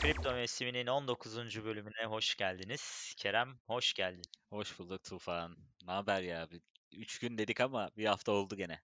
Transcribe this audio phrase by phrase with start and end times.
[0.00, 1.64] Kripto mevsiminin 19.
[1.64, 3.14] bölümüne hoş geldiniz.
[3.16, 4.22] Kerem hoş geldin.
[4.48, 5.56] Hoş bulduk Tufan.
[5.86, 6.48] Ne haber ya?
[6.92, 8.80] 3 gün dedik ama bir hafta oldu gene.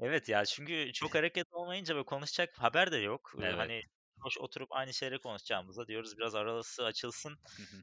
[0.00, 3.32] Evet ya çünkü çok hareket olmayınca böyle konuşacak haber de yok.
[3.38, 3.58] Ee, Evet.
[3.58, 3.82] Hani
[4.20, 7.38] hoş oturup aynı şeyleri konuşacağımıza diyoruz biraz arası açılsın.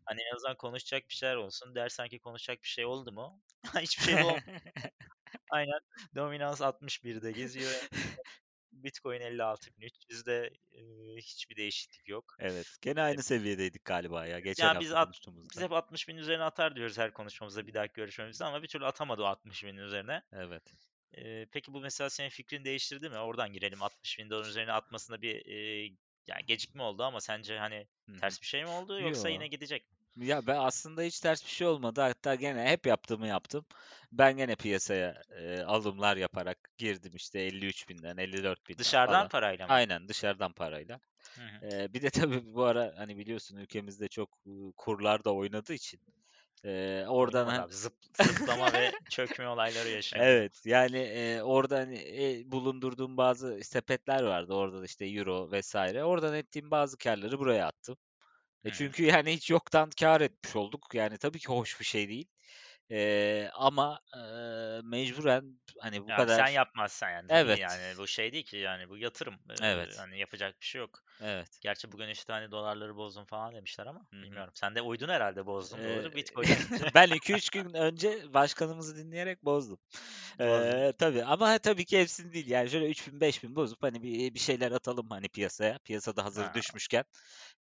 [0.05, 1.75] Hani en azından konuşacak bir şeyler olsun.
[1.75, 3.41] Dersen ki konuşacak bir şey oldu mu?
[3.81, 4.41] Hiçbir şey olmadı.
[5.49, 5.79] Aynen.
[6.15, 7.89] Dominans 61'de geziyor.
[8.71, 10.81] Bitcoin 56.300'de e,
[11.17, 12.35] hiçbir değişiklik yok.
[12.39, 12.77] Evet.
[12.81, 14.39] Gene aynı seviyedeydik galiba ya.
[14.39, 15.49] Geçen Ya hafta biz at- konuştuğumuzda.
[15.55, 18.85] Biz hep 60 bin üzerine atar diyoruz her konuşmamızda bir dahaki görüşmemizde ama bir türlü
[18.85, 20.21] atamadı o 60 binin üzerine.
[20.31, 20.63] Evet.
[21.17, 23.17] Ee, peki bu mesela senin fikrini değiştirdi mi?
[23.17, 25.89] Oradan girelim 60 bin doların üzerine atmasında bir e,
[26.27, 27.87] yani gecikme oldu ama sence hani
[28.19, 29.33] ters bir şey mi oldu yoksa Yo.
[29.33, 29.97] yine gidecek mi?
[30.17, 32.01] Ya ben aslında hiç ters bir şey olmadı.
[32.01, 33.65] Hatta gene hep yaptığımı yaptım.
[34.11, 39.29] Ben gene piyasaya e, alımlar yaparak girdim işte 53 binden 54 binden Dışarıdan falan.
[39.29, 39.73] parayla mı?
[39.73, 40.99] Aynen dışarıdan parayla.
[41.35, 41.75] Hı hı.
[41.75, 45.99] E, bir de tabii bu ara hani biliyorsun ülkemizde çok e, kurlar da oynadığı için
[46.65, 47.73] e, oradan abi.
[47.73, 47.93] Zıp,
[48.23, 50.27] zıplama ve çökme olayları yaşanıyor.
[50.27, 54.53] Evet yani e, orada hani, e, bulundurduğum bazı sepetler vardı.
[54.53, 56.03] Orada da işte euro vesaire.
[56.03, 57.97] Oradan ettiğim bazı karları buraya attım.
[58.65, 60.87] E çünkü yani hiç yoktan kar etmiş olduk.
[60.93, 62.27] Yani tabii ki hoş bir şey değil.
[62.91, 64.19] E, ama e,
[64.83, 67.29] mecburen hani bu Ya kadar sen yapmazsan yani?
[67.29, 67.59] Evet.
[67.59, 69.33] Yani bu şey değil ki yani bu yatırım.
[69.49, 69.97] Ee, Evet.
[69.97, 70.99] Hani yapacak bir şey yok.
[71.21, 71.47] Evet.
[71.61, 74.23] Gerçi bugün işte hani dolarları bozdun falan demişler ama Hı hı.
[74.23, 74.51] bilmiyorum.
[74.55, 76.15] Sen de uydun herhalde bozdun Ee, doları.
[76.15, 76.47] Bitcoin
[76.95, 79.77] ben 2-3 gün önce başkanımızı dinleyerek bozdum.
[80.39, 80.83] Bozdun.
[80.87, 82.47] Ee, tabii ama tabii ki hepsini değil.
[82.49, 85.79] Yani şöyle 3000 5000 bozup hani bir, bir şeyler atalım hani piyasaya.
[85.79, 87.03] Piyasada hazır Ha, düşmüşken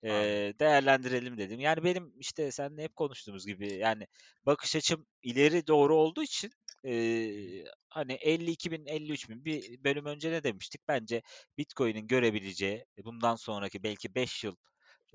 [0.08, 0.48] anladım.
[0.48, 1.60] ee, değerlendirelim dedim.
[1.60, 4.06] Yani benim işte seninle hep konuştuğumuz gibi yani
[4.46, 6.50] bakış açım ileri doğru olduğu için
[6.84, 10.80] ee, hani 52 bin 53 bin bir bölüm önce ne demiştik?
[10.88, 11.22] Bence
[11.58, 14.56] Bitcoin'in görebileceği bundan sonraki belki 5 yıl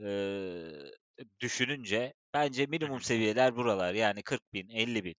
[0.02, 0.72] ee,
[1.40, 3.94] düşününce bence minimum seviyeler buralar.
[3.94, 5.16] Yani 40 bin 50 bin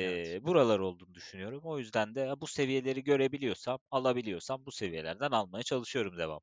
[0.00, 0.36] Evet.
[0.36, 1.60] ee, buralar olduğunu düşünüyorum.
[1.64, 6.42] O yüzden de bu seviyeleri görebiliyorsam, alabiliyorsam bu seviyelerden almaya çalışıyorum devamlı.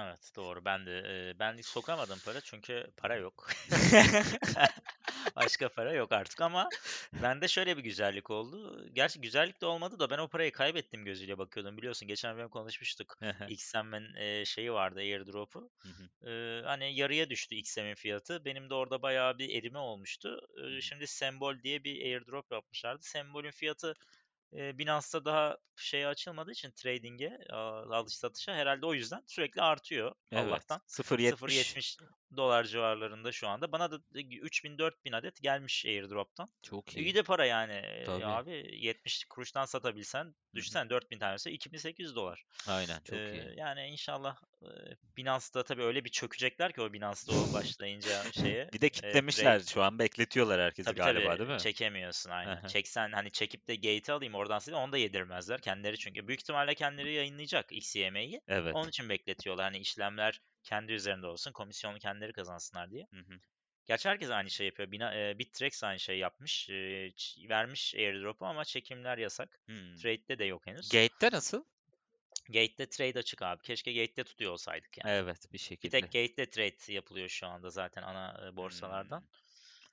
[0.00, 0.64] Evet doğru.
[0.64, 3.48] Ben de e, ben de sokamadım para çünkü para yok.
[5.36, 6.68] Başka para yok artık ama
[7.22, 8.86] bende şöyle bir güzellik oldu.
[8.92, 11.76] Gerçi güzellik de olmadı da ben o parayı kaybettim gözüyle bakıyordum.
[11.76, 13.18] Biliyorsun geçen bölüm konuşmuştuk.
[13.48, 15.70] XM'in e, şeyi vardı airdrop'u.
[16.26, 18.44] Ee, hani yarıya düştü XM'in fiyatı.
[18.44, 20.40] Benim de orada bayağı bir erime olmuştu.
[20.54, 20.82] Hı.
[20.82, 23.02] şimdi Sembol diye bir airdrop yapmışlardı.
[23.02, 23.94] Sembol'ün fiyatı
[24.52, 30.44] e, Binance'da daha şey açılmadığı için trading'e, alış satışa herhalde o yüzden sürekli artıyor Evet.
[30.44, 30.80] Allah'tan.
[30.88, 31.98] 0.70 0.70
[32.36, 33.72] dolar civarlarında şu anda.
[33.72, 36.48] Bana da 3000-4000 adet gelmiş airdrop'tan.
[36.62, 37.14] çok İyi iyi.
[37.14, 37.72] de para yani.
[37.72, 38.26] Ee, Tabii.
[38.26, 42.44] Abi 70 kuruştan satabilsen düşünsen 4000 tanesi 2800 dolar.
[42.68, 43.58] Aynen çok Ee, iyi.
[43.58, 44.68] yani inşallah e,
[45.16, 48.68] Binance'da tabii öyle bir çökecekler ki o Binance'da o başlayınca şeye.
[48.72, 49.70] Bir de e, kitlemişler trade.
[49.72, 51.58] şu an bekletiyorlar herkesi Tabii galiba tabii değil mi?
[51.58, 52.66] çekemiyorsun aynen.
[52.66, 56.28] Çeksen hani çekip de gate'i alayım oradan sileyim onu da yedirmezler kendileri çünkü.
[56.28, 58.40] Büyük ihtimalle kendileri yayınlayacak XCM'yi.
[58.48, 58.74] Evet.
[58.74, 59.64] Onun için bekletiyorlar.
[59.64, 63.06] Hani işlemler kendi üzerinde olsun komisyonu kendileri kazansınlar diye.
[63.10, 63.38] Hı hı.
[63.86, 64.90] Gerçi herkes aynı şey yapıyor.
[64.90, 66.70] Bina, e, Bittrex aynı şey yapmış.
[66.70, 67.10] E,
[67.48, 69.60] vermiş airdrop'u ama çekimler yasak.
[69.66, 69.96] Hmm.
[69.96, 70.88] Trade'de de yok henüz.
[70.88, 71.64] Gate'de nasıl?
[72.48, 73.62] Gate'de trade açık abi.
[73.62, 75.14] Keşke Gate'de tutuyor olsaydık yani.
[75.14, 76.00] Evet bir Bir şekilde.
[76.00, 79.20] tek Gate'de trade yapılıyor şu anda zaten ana borsalardan.
[79.20, 79.26] Hmm.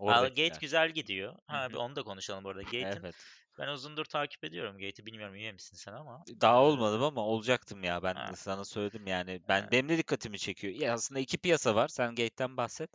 [0.07, 0.59] Aa, Gate Oradakiler.
[0.61, 1.35] güzel gidiyor.
[1.47, 1.69] Ha, hı.
[1.69, 2.61] bir onu da konuşalım bu arada.
[2.71, 3.15] Gate'in Evet.
[3.59, 5.05] Ben uzundur takip ediyorum Gate'i.
[5.05, 6.23] Bilmiyorum üye misin sen ama.
[6.41, 8.03] Daha olmadım ama olacaktım ya.
[8.03, 9.41] Ben ha, sana söyledim yani.
[9.47, 9.71] Ben ha.
[9.71, 10.73] benim de dikkatimi çekiyor.
[10.73, 11.87] Ya aslında iki piyasa var.
[11.87, 12.89] Sen Gate'den bahset.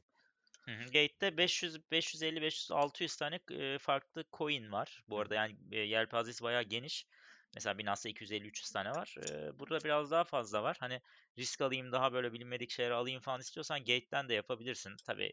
[0.64, 0.84] Hı hı.
[0.84, 3.40] Gate'de 500, 550, 500, 600 tane
[3.78, 5.02] farklı coin var.
[5.08, 7.06] Bu arada yani yelpazesi bayağı geniş.
[7.54, 9.14] Mesela Binance'da 250-300 tane var.
[9.58, 10.76] Burada biraz daha fazla var.
[10.80, 11.00] Hani
[11.38, 14.96] risk alayım daha böyle bilinmedik şeyler alayım falan istiyorsan Gate'den de yapabilirsin.
[15.06, 15.32] Tabii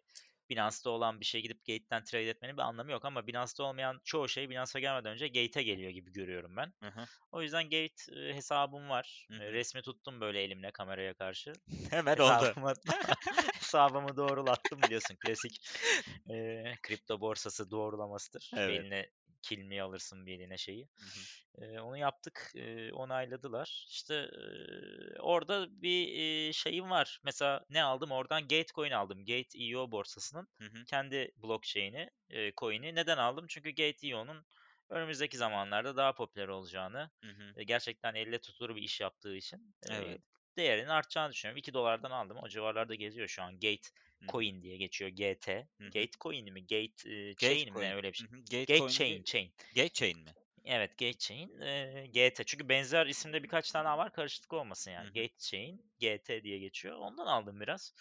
[0.50, 4.28] Binance'da olan bir şey gidip Gate'den trade etmenin bir anlamı yok ama Binance'da olmayan çoğu
[4.30, 6.74] şey Binance'a gelmeden önce Gate'e geliyor gibi görüyorum ben.
[6.84, 7.06] Hı hı.
[7.32, 9.28] O yüzden Gate e, hesabım var.
[9.30, 9.54] Hı E, hı.
[9.54, 11.54] resmi tuttum böyle elimle kameraya karşı.
[11.90, 12.54] Hemen oldu.
[12.56, 12.74] Hesabımı,
[13.60, 15.16] hesabımı doğrulattım biliyorsun.
[15.16, 15.58] Klasik
[16.30, 18.52] e, kripto borsası doğrulamasıdır.
[18.56, 18.72] Evet.
[18.72, 19.10] eline
[19.46, 20.90] kilmi alırsın bir eline şeyi.
[21.00, 21.28] Hı hı.
[21.62, 22.52] E, onu yaptık.
[22.56, 23.86] e, onayladılar.
[23.90, 26.08] İşte e, orada bir
[26.50, 27.20] e, şeyim var.
[27.24, 28.12] Mesela ne aldım?
[28.12, 29.26] Oradan Gatecoin aldım.
[29.26, 30.86] Gate.io borsasının Hı hı.
[30.86, 32.96] kendi blockchain'i, e, coin'i.
[32.96, 33.46] Neden aldım?
[33.50, 34.46] Çünkü Gate.io'nun
[34.90, 37.56] önümüzdeki zamanlarda daha popüler olacağını, Hı hı.
[37.56, 40.22] e, gerçekten elle tutulur bir iş yaptığı için e, Evet.
[40.58, 41.58] Değerinin artacağını düşünüyorum.
[41.58, 42.38] 2 dolardan aldım.
[42.44, 43.54] O civarlarda geziyor şu an.
[43.54, 43.90] Gate.
[44.32, 45.10] Coin diye geçiyor.
[45.12, 45.68] GT.
[45.94, 46.62] Gate Coin mi?
[46.62, 47.80] Gate e, Chain mi?
[47.82, 47.96] Ne Gatecoin.
[47.96, 48.30] öyle bir şey.
[48.30, 48.42] hı.
[48.68, 49.26] Gate Gatecoin Chain.
[49.26, 49.54] Chain.
[49.76, 50.36] Gatechain mi?
[50.66, 52.44] Evet Gatechain, eee, GT.
[52.46, 54.12] Çünkü benzer isimde birkaç tane var.
[54.14, 55.12] Karışıklık olmasın yani.
[55.14, 55.14] hı.
[55.14, 56.96] Gatechain, GT diye geçiyor.
[56.98, 57.94] Ondan aldım biraz.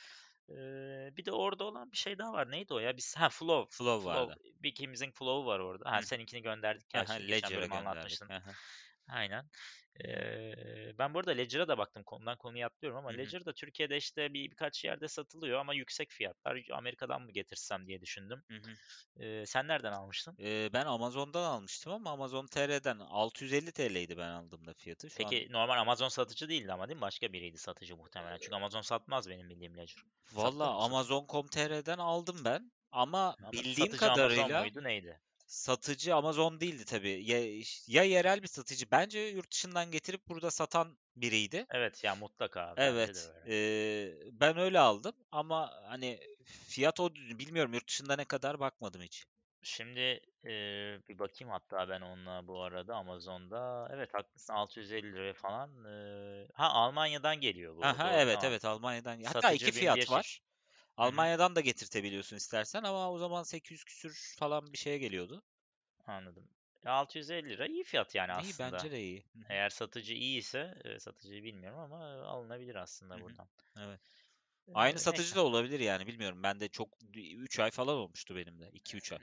[0.49, 2.51] Eee, bir de orada olan bir şey daha var.
[2.51, 2.97] Neydi o ya?
[2.97, 3.77] Biz ha Flow.
[3.77, 4.37] Flow vardı.
[4.61, 5.91] Bir ikimizin Flow'u var orada.
[5.93, 7.73] Ha seninkini gönderdik Aha, Ledger'a bölüm gönderdik.
[7.73, 8.31] anlatmıştın.
[8.31, 8.57] Aha.
[9.09, 9.51] Aynen.
[10.05, 12.03] Eee, ben bu arada Ledger'a da baktım.
[12.05, 13.11] Konudan konuya atlıyorum ama.
[13.11, 16.63] Ledger da Türkiye'de işte bir birkaç yerde satılıyor ama yüksek fiyatlar.
[16.73, 18.43] Amerika'dan mı getirsem diye düşündüm.
[19.17, 20.39] Eee, sen nereden almıştın?
[20.39, 25.11] Ee, ben Amazon'dan almıştım ama Amazon TR'den 650 TL'ydi ben aldığımda fiyatı.
[25.11, 27.01] Şu an Peki normal Amazon satıcı değildi ama değil mi?
[27.01, 28.39] Başka biriydi satıcı muhtemelen.
[28.41, 30.03] Çünkü Amazon satmaz benim bildiğim Ledger.
[30.31, 30.85] Valla?
[30.85, 35.21] Amazon.com.tr'den aldım ben ama Ama bildiğim satıcı Amazon kadarıyla muydu neydi?
[35.47, 37.25] Satıcı Amazon değildi tabii.
[37.25, 37.39] Ya,
[37.87, 38.91] ya yerel bir satıcı.
[38.91, 41.67] Bence yurt dışından getirip burada satan biriydi.
[41.71, 48.17] Evet ya mutlaka Evet, eee, ben öyle aldım ama hani fiyat o bilmiyorum yurt dışında
[48.17, 49.27] ne kadar bakmadım hiç.
[49.63, 50.01] Şimdi
[50.45, 53.89] eee, bir bakayım hatta ben onunla bu arada Amazon'da.
[53.93, 55.85] Evet haklısın 650 liraya falan.
[55.85, 57.91] Eee, ha Almanya'dan geliyor bu.
[57.91, 58.45] Aha Doğru evet tamam.
[58.45, 59.23] evet Almanya'dan.
[59.23, 60.41] Hatta Satıcı iki fiyat var.
[60.97, 65.43] Almanya'dan da getirtebiliyorsun istersen ama o zaman 800 küsür falan bir şeye geliyordu.
[66.07, 66.49] anladım.
[66.87, 68.91] E, 650 lira iyi fiyat yani İyi bence aslında.
[68.91, 69.25] de iyi.
[69.49, 73.23] Eğer satıcı iyi ise satıcıyı bilmiyorum ama alınabilir aslında Hı hı.
[73.23, 73.49] buradan.
[73.77, 74.01] Evet.
[74.75, 76.43] Aynı satıcı da olabilir yani bilmiyorum.
[76.43, 78.71] Ben de çok 3 ay falan olmuştu benim de.
[78.73, 79.21] 2-3 ay.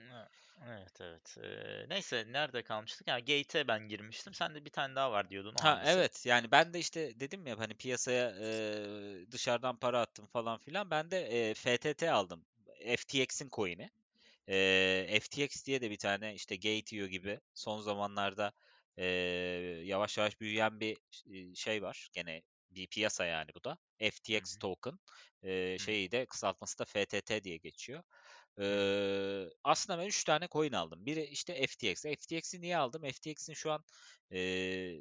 [0.66, 1.38] Evet evet.
[1.44, 3.08] Eee, neyse nerede kalmıştık?
[3.08, 4.34] Ya Gate'e ben girmiştim.
[4.34, 5.56] Sen de bir tane daha var diyordun.
[5.56, 5.86] O Ha hangisi?
[5.86, 10.90] evet yani ben de işte dedim ya hani piyasaya eee, dışarıdan para attım falan filan.
[10.92, 12.46] Ben de eee, FTT aldım.
[12.98, 13.90] FTX'in coin'i.
[14.48, 18.54] Eee, FTX diye de bir tane işte Gate.io gibi son zamanlarda
[18.98, 19.06] eee,
[19.86, 22.10] yavaş yavaş büyüyen bir ş- şey var.
[22.14, 22.42] Gene
[22.72, 23.78] bir piyasa yani bu da.
[24.38, 25.00] Hı FTX hı, token.
[25.44, 28.04] Eee, hı hı, şeyi de kısaltması da FTT diye geçiyor.
[28.60, 31.06] Eee, aslında ben 3 tane coin aldım.
[31.06, 32.02] Biri işte FTX.
[32.04, 33.02] FTX'i niye aldım?
[33.04, 33.84] FTX'in şu an
[34.32, 35.00] eee,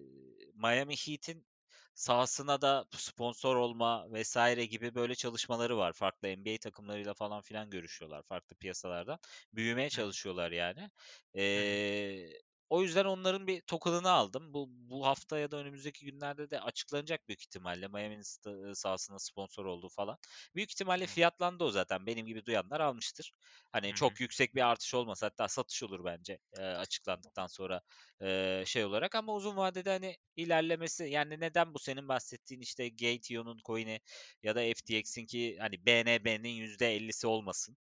[0.54, 1.46] Miami Heat'in
[1.94, 5.92] sahasına da sponsor olma vesaire gibi böyle çalışmaları var.
[5.92, 9.18] Farklı NBA takımlarıyla falan filan görüşüyorlar farklı piyasalardan.
[9.52, 10.90] Büyümeye çalışıyorlar yani.
[11.34, 12.32] Eee,
[12.70, 14.54] o yüzden onların bir token'ını aldım.
[14.54, 19.64] Bu bu hafta ya da önümüzdeki günlerde de açıklanacak büyük ihtimalle Miami'nin sta- sahasına sponsor
[19.64, 20.18] olduğu falan.
[20.54, 22.06] Büyük ihtimalle fiyatlandı o zaten.
[22.06, 23.32] Benim gibi duyanlar almıştır.
[23.72, 27.80] Hani hı, hı çok yüksek bir artış olmasa hatta satış olur bence eee, açıklandıktan sonra
[28.20, 33.58] eee, şey olarak ama uzun vadede hani ilerlemesi yani neden bu senin bahsettiğin işte Gate.io'nun
[33.66, 34.00] coin'i
[34.42, 37.76] ya da FTX'inki hani BNB'nin %50'si olmasın.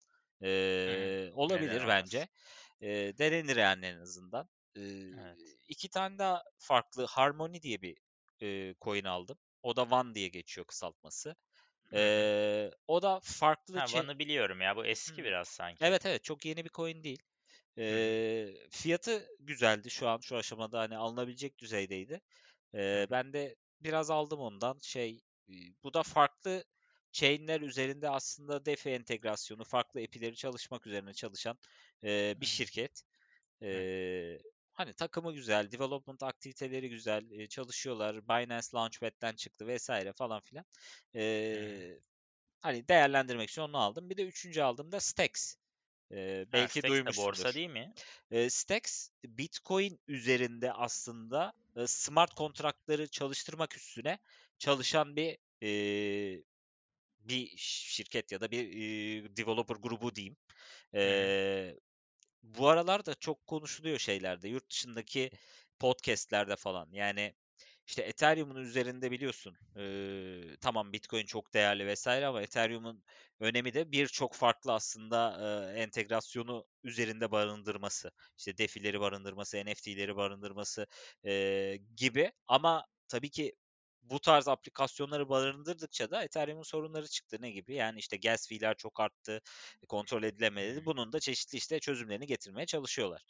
[0.87, 1.09] hı.
[1.09, 1.87] Eee, Neden olabilir olmasın?
[1.87, 2.27] bence.
[2.81, 4.49] Eee denenir yani en azından.
[4.75, 5.57] Eee Evet.
[5.67, 7.97] iki tane daha farklı Harmony diye bir
[8.41, 9.39] eee, coin aldım.
[9.63, 11.35] O da One diye geçiyor kısaltması.
[11.89, 12.15] Hı hı.
[12.15, 14.75] Eee, o da farklı Ha çe- Van'ı biliyorum ya.
[14.75, 15.25] Bu eski Hmm.
[15.25, 15.81] biraz sanki.
[15.81, 17.19] Evet evet çok yeni bir coin değil.
[17.89, 22.21] Hı hı, Eee, fiyatı güzeldi şu an şu aşamada hani alınabilecek düzeydeydi.
[22.91, 24.79] hı Eee, hı, ben de biraz aldım ondan.
[24.83, 25.21] Şey,
[25.83, 26.63] bu da farklı
[27.11, 31.57] chain'ler üzerinde aslında DeFi entegrasyonu, farklı API'leri çalışmak üzerine çalışan
[32.03, 33.03] eee, bir şirket.
[33.71, 34.39] hı hı, Eee,
[34.75, 38.27] hani takımı güzel, development aktiviteleri güzel, eee, çalışıyorlar.
[38.27, 40.65] Binance Launchpad'den çıktı vesaire falan filan.
[41.13, 41.99] Eee,
[42.61, 44.09] hani değerlendirmek için onu aldım.
[44.09, 45.55] Bir de üçüncü aldım da Stacks.
[46.51, 47.55] Ha belki Stacks de borsa duymuşsundur.
[47.55, 47.93] değil mi?
[48.31, 54.19] Eee, Stacks Bitcoin üzerinde aslında e, smart kontratları çalıştırmak üstüne
[54.59, 56.43] çalışan bir e,
[57.19, 58.63] bir şirket ya da bir
[59.25, 60.37] e, developer grubu diyeyim.
[60.93, 61.79] Eee,
[62.45, 65.31] bu aralar da çok konuşuluyor şeylerde, yurt dışındaki
[65.79, 66.89] podcastlerde falan.
[66.91, 67.33] Yani
[67.87, 69.57] işte Ethereum'un üzerinde biliyorsun.
[69.75, 73.03] eee, tamam Bitcoin çok değerli vesaire ama Ethereum'un
[73.39, 75.37] önemi de birçok farklı aslında
[75.75, 78.11] eee, entegrasyonu üzerinde barındırması.
[78.37, 80.87] İşte DeFi'leri barındırması, NFT'leri barındırması
[81.23, 82.31] eee, gibi.
[82.47, 83.55] Ama tabii ki
[84.09, 87.37] bu tarz aplikasyonları barındırdıkça da Ethereum'un sorunları çıktı.
[87.39, 87.75] Ne gibi?
[87.75, 89.41] Yani işte gas fee'ler çok arttı,
[89.89, 90.23] kontrol
[90.57, 90.85] hı edilemedi.
[90.85, 93.21] Bunun da çeşitli işte çözümlerini getirmeye çalışıyorlar.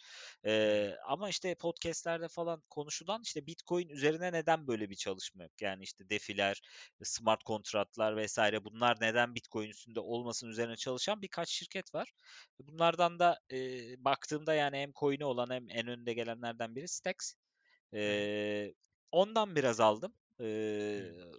[0.45, 5.51] Eee, ama işte podcast'lerde falan konuşulan işte Bitcoin üzerine neden böyle bir çalışma yok?
[5.61, 6.61] Yani işte DeFi'ler,
[7.03, 12.11] smart kontratlar vesaire bunlar neden Bitcoin üstünde olmasın üzerine çalışan birkaç şirket var.
[12.59, 17.33] Bunlardan da eee, baktığımda yani hem coin'i olan hem en önde gelenlerden biri Stacks.
[17.93, 18.73] Eee,
[19.11, 20.15] ondan biraz aldım.
[20.97, 21.31] Hı.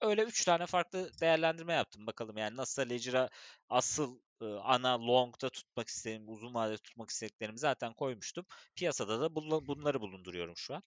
[0.00, 2.06] öyle üç tane farklı değerlendirme yaptım.
[2.06, 3.28] Bakalım yani nasıl Ledger'a
[3.68, 8.46] asıl e, ana long'da tutmak istediğim, uzun vadede tutmak istediklerimi zaten koymuştum.
[8.76, 10.82] Piyasada da bul- bunları bulunduruyorum şu an.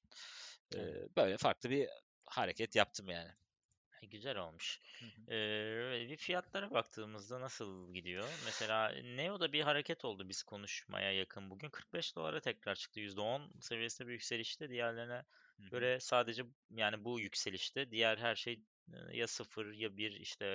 [0.75, 1.17] E, Evet.
[1.17, 1.89] böyle farklı bir
[2.25, 3.31] hareket yaptım yani.
[4.01, 4.79] E, güzel olmuş.
[4.99, 5.21] Hı hı.
[5.31, 8.39] Eee, bir fiyatlara baktığımızda nasıl gidiyor?
[8.45, 11.69] Mesela Neo'da bir hareket oldu biz konuşmaya yakın bugün.
[11.69, 12.99] 45 dolara tekrar çıktı.
[12.99, 14.69] %10 seviyesinde bir yükselişte.
[14.69, 15.23] Diğerlerine
[15.57, 17.91] Göre sadece yani bu yükselişte.
[17.91, 18.63] Diğer her şey
[19.13, 20.45] ya 0 ya 1 işte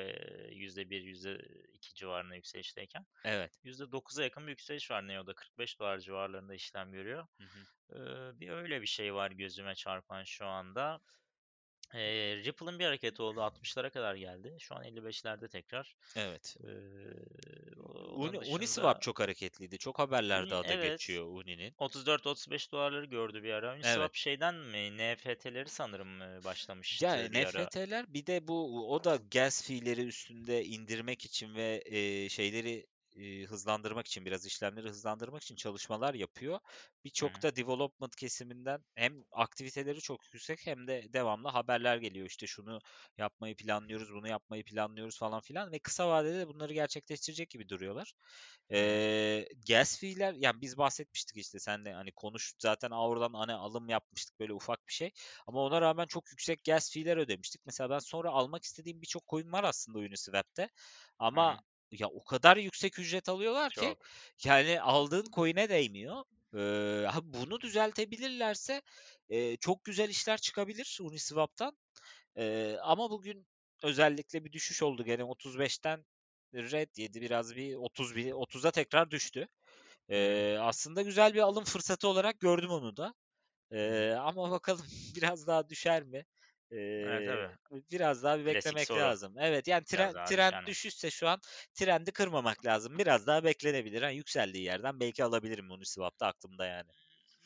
[0.51, 3.07] e, %1, %2 civarında yükselişteyken.
[3.25, 3.63] Evet.
[3.63, 5.35] %9'a yakın bir yükseliş var Neo'da.
[5.35, 7.27] 45 dolar civarlarında işlem görüyor.
[7.39, 7.67] Hı hı.
[7.93, 11.01] Eee, bir öyle bir şey var gözüme çarpan şu anda.
[11.95, 13.43] Eee, Ripple'ın bir hareketi oldu.
[13.43, 14.57] 60'lara kadar geldi.
[14.61, 15.97] Şu an 55'lerde tekrar.
[16.15, 16.57] Evet.
[16.65, 16.71] Eee,
[18.15, 19.79] Uni, onun Uniswap dışında çok hareketliydi.
[19.79, 21.75] Çok haberlerde adı evet geçiyor Uni'nin.
[21.79, 23.75] 34-35 dolarları gördü bir ara.
[23.83, 24.11] Evet.
[24.11, 24.97] Uniswap şeyden mi?
[24.99, 26.45] NFT'leri sanırım e,
[27.01, 27.71] Ya başlamıştı bir ara.
[27.71, 33.45] NFT'ler bir de bu o da gas fee'leri üstünde indirmek için ve e, şeyleri e,
[33.45, 36.59] hızlandırmak için biraz işlemleri hızlandırmak için çalışmalar yapıyor.
[37.05, 42.27] Birçok da development kesiminden hem aktiviteleri çok yüksek hem de devamlı haberler geliyor.
[42.27, 42.79] İşte şunu
[43.19, 48.13] yapmayı planlıyoruz, bunu yapmayı planlıyoruz falan filan ve kısa vadede bunları gerçekleştirecek gibi duruyorlar.
[48.71, 54.41] Eee gas fee'ler yani biz bahsetmiştik işte senle hani konuş zaten Aura'dan hani alım yapmıştık
[54.41, 55.11] böyle ufak bir şey.
[55.47, 57.61] Ama ona rağmen çok yüksek gas fee'ler ödemiştik.
[57.67, 60.69] Mesela ben sonra almak istediğim birçok coin var aslında Uniswap'te.
[61.19, 61.63] Ama hı.
[61.93, 64.11] Ya o kadar yüksek ücret alıyorlar ki Çok.
[64.45, 66.25] yani aldığın coin'e değmiyor.
[67.07, 68.83] Ha bunu düzeltebilirlerse
[69.29, 71.77] eee, çok güzel işler çıkabilir Uniswap'tan.
[72.37, 73.47] Eee, ama bugün
[73.85, 76.07] özellikle bir düşüş oldu gene 35'ten
[76.55, 79.49] red yedi biraz bir 30 bir 30'a tekrar düştü.
[80.09, 83.15] Eee, aslında güzel bir alım fırsatı olarak gördüm onu da.
[83.73, 86.25] Eee, ama bakalım biraz daha düşer mi?
[87.03, 87.57] Evet tabii.
[87.93, 88.97] Biraz daha bir Klasik beklemek soru.
[88.97, 89.35] lazım.
[89.39, 90.63] Evet yani Biraz trend, daha trend mi?
[90.67, 91.41] düşüşse şu an
[91.75, 92.99] trendi kırmamak lazım.
[92.99, 94.03] Biraz daha beklenebilir.
[94.03, 96.91] Ha, yükseldiği yerden belki alabilirim Uniswap'ta aklımda yani.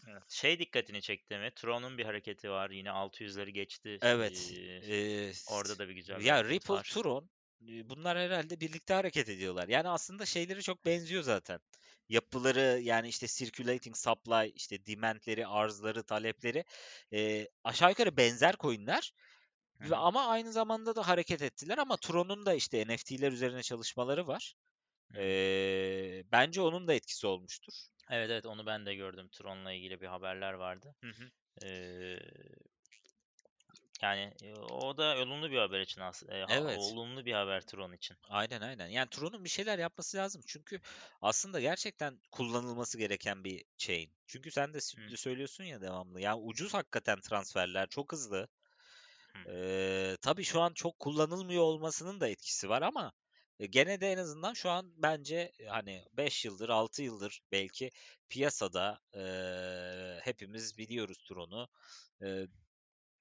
[0.08, 0.22] Evet.
[0.28, 1.50] Şey dikkatini çekti mi?
[1.56, 2.70] Tron'un bir hareketi var.
[2.70, 4.00] Yine 600'leri geçti.
[4.00, 4.54] Evet.
[4.80, 6.86] Eee, eee, orada da bir güzel ya Ripple, var.
[6.88, 7.30] Tron
[7.60, 9.68] bunlar herhalde birlikte hareket ediyorlar.
[9.68, 11.60] Yani aslında şeyleri çok benziyor zaten.
[12.08, 16.64] Yapıları yani işte circulating supply, işte demandleri, arzları, talepleri
[17.12, 19.12] e, aşağı yukarı benzer coinler.
[19.80, 24.26] Hı Ve ama aynı zamanda da hareket ettiler ama Tron'un da işte NFT'ler üzerine çalışmaları
[24.26, 24.54] var.
[25.10, 25.16] Hı.
[25.16, 27.72] Eee, bence onun da etkisi olmuştur.
[28.10, 29.28] Evet evet onu ben de gördüm.
[29.32, 30.94] Tron'la ilgili bir haberler vardı.
[31.02, 31.30] Hı hı.
[31.62, 32.20] Eee,
[34.02, 36.46] yani e, o da olumlu bir haber için aslında.
[36.50, 36.78] Evet.
[36.78, 38.16] olumlu bir haber Tron için.
[38.28, 38.88] Aynen aynen.
[38.88, 40.42] Yani Tron'un bir şeyler yapması lazım.
[40.46, 40.80] Çünkü
[41.22, 44.10] aslında gerçekten kullanılması gereken bir chain.
[44.26, 46.20] Çünkü sen de sü- söylüyorsun ya devamlı.
[46.20, 48.48] Yani ucuz hakikaten transferler, çok hızlı.
[49.34, 49.50] hı.
[49.50, 53.12] Ee, tabii şu an çok kullanılmıyor olmasının da etkisi var ama
[53.60, 57.90] e, gene de en azından şu an bence e, hani 5 yıldır, 6 yıldır belki
[58.28, 59.22] piyasada e,
[60.22, 61.68] hepimiz biliyoruz Tron'u.
[62.22, 62.46] E,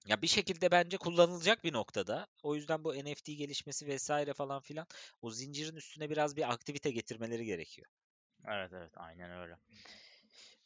[0.05, 2.27] ya bir şekilde bence kullanılacak bir noktada.
[2.43, 4.87] O yüzden bu NFT gelişmesi vesaire falan filan
[5.21, 7.87] o zincirin üstüne biraz bir aktivite getirmeleri gerekiyor.
[8.47, 9.57] Evet evet aynen öyle.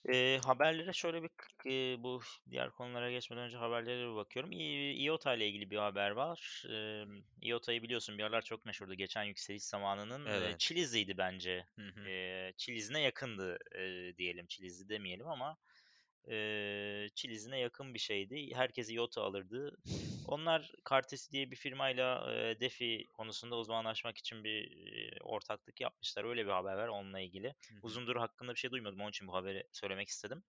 [0.09, 1.29] Eee, haberlere şöyle bir
[1.65, 4.51] eee, bu diğer konulara geçmeden önce haberlere bir bakıyorum.
[4.51, 6.63] İ- IOTA ile ilgili bir haber var.
[6.69, 7.05] Eee
[7.41, 8.93] IOTA'yı biliyorsun bir aralar çok meşhurdu.
[8.93, 10.59] Geçen yükseliş zamanının Evet.
[10.59, 11.65] Chili'siydi bence.
[11.75, 12.01] Hı hı.
[12.05, 14.47] Eee Chili'sine yakındı eee, diyelim.
[14.47, 15.57] Chili'si demeyelim ama
[16.27, 18.49] eee Chili'sine yakın bir şeydi.
[18.55, 19.77] Herkes IOTA alırdı.
[20.23, 26.23] Onlar Cartesi diye bir firmayla eee, DeFi konusunda uzmanlaşmak için bir eee, ortaklık yapmışlar.
[26.25, 27.55] Öyle bir haber var onunla ilgili.
[27.69, 27.75] Hı.
[27.81, 29.01] Uzundur hakkında bir şey duymadım.
[29.01, 30.43] Onun için bu haberi söylemek istedim.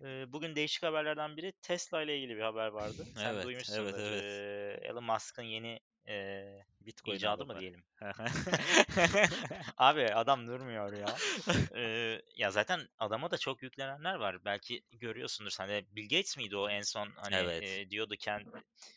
[0.00, 3.08] Eee, bugün değişik haberlerden biri Tesla ile ilgili bir haber vardı.
[3.16, 3.98] Sen Evet, evet, duymuşsundur.
[3.98, 4.42] evet.
[4.42, 7.84] Eee, Elon Musk'ın yeni eee, Bitcoin icadı mı diyelim?
[9.76, 11.20] Abi adam durmuyor ya.
[11.74, 14.44] Eee, ya zaten adama da çok yüklenenler var.
[14.44, 15.84] Belki görüyorsundur sen de.
[15.96, 17.60] Bill Gates miydi o en son hani Evet.
[17.60, 18.50] eee, diyordu kendi.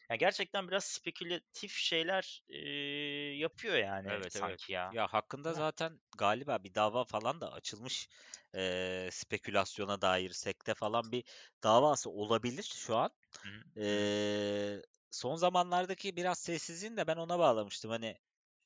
[0.09, 4.59] Ya gerçekten biraz spekülatif şeyler eee, yapıyor yani Evet, evet.
[4.59, 4.91] sanki ya.
[4.91, 5.53] Ya hakkında mi?
[5.53, 8.07] zaten galiba bir dava falan da açılmış.
[8.53, 11.23] Eee, spekülasyona dair sekte falan bir
[11.63, 13.09] davası olabilir şu an.
[13.43, 17.91] Hı Eee, son zamanlardaki biraz sessizliğini de ben ona bağlamıştım.
[17.91, 18.17] Hani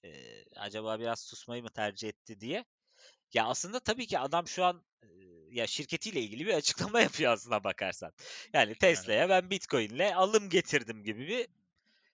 [0.04, 2.66] eee, acaba biraz susmayı mı tercih etti diye.
[3.34, 5.10] Ya aslında tabii ki adam şu an eee,
[5.52, 8.14] ya şirketiyle ilgili bir açıklama yapıyor aslına bakarsan.
[8.54, 8.76] Yani.
[8.76, 11.48] Tesla'ya ben Bitcoin'le alım getirdim gibi bir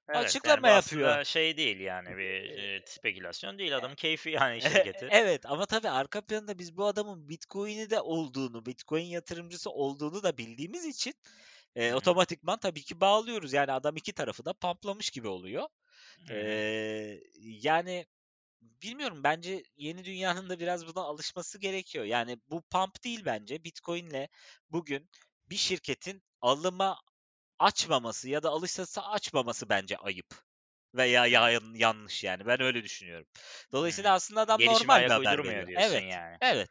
[0.10, 1.20] Evet yani açıklama bu yapıyor.
[1.26, 5.10] şey değil yani bir eee, spekülasyon değil adamın keyfi yani e- şirketi.
[5.10, 10.38] evet ama tabii arka planda biz bu adamın Bitcoin'i de olduğunu, Bitcoin yatırımcısı olduğunu da
[10.38, 11.14] bildiğimiz için
[11.78, 13.54] Hı, otomatikman tabii ki bağlıyoruz.
[13.54, 15.68] Yani adam iki tarafı da pamplamış gibi oluyor.
[16.30, 18.06] Eee, yani
[18.62, 22.06] bilmiyorum bence yeni dünyanın da biraz buna alışması gerekiyor.
[22.06, 23.64] Yani bu pump değil bence.
[23.64, 24.28] Bitcoin'le
[24.70, 25.10] bugün
[25.50, 27.00] bir şirketin alıma
[27.60, 30.49] açmaması ya da alışsa açmaması bence ayıp.
[30.96, 32.46] Veya yan yanlış yani.
[32.46, 33.28] Ben öyle düşünüyorum.
[33.72, 34.14] Dolayısıyla Hımm.
[34.14, 35.68] aslında adam Gelişime normal bir haber veriyor.
[35.68, 36.38] diyorsun Evet, yani.
[36.42, 36.70] evet.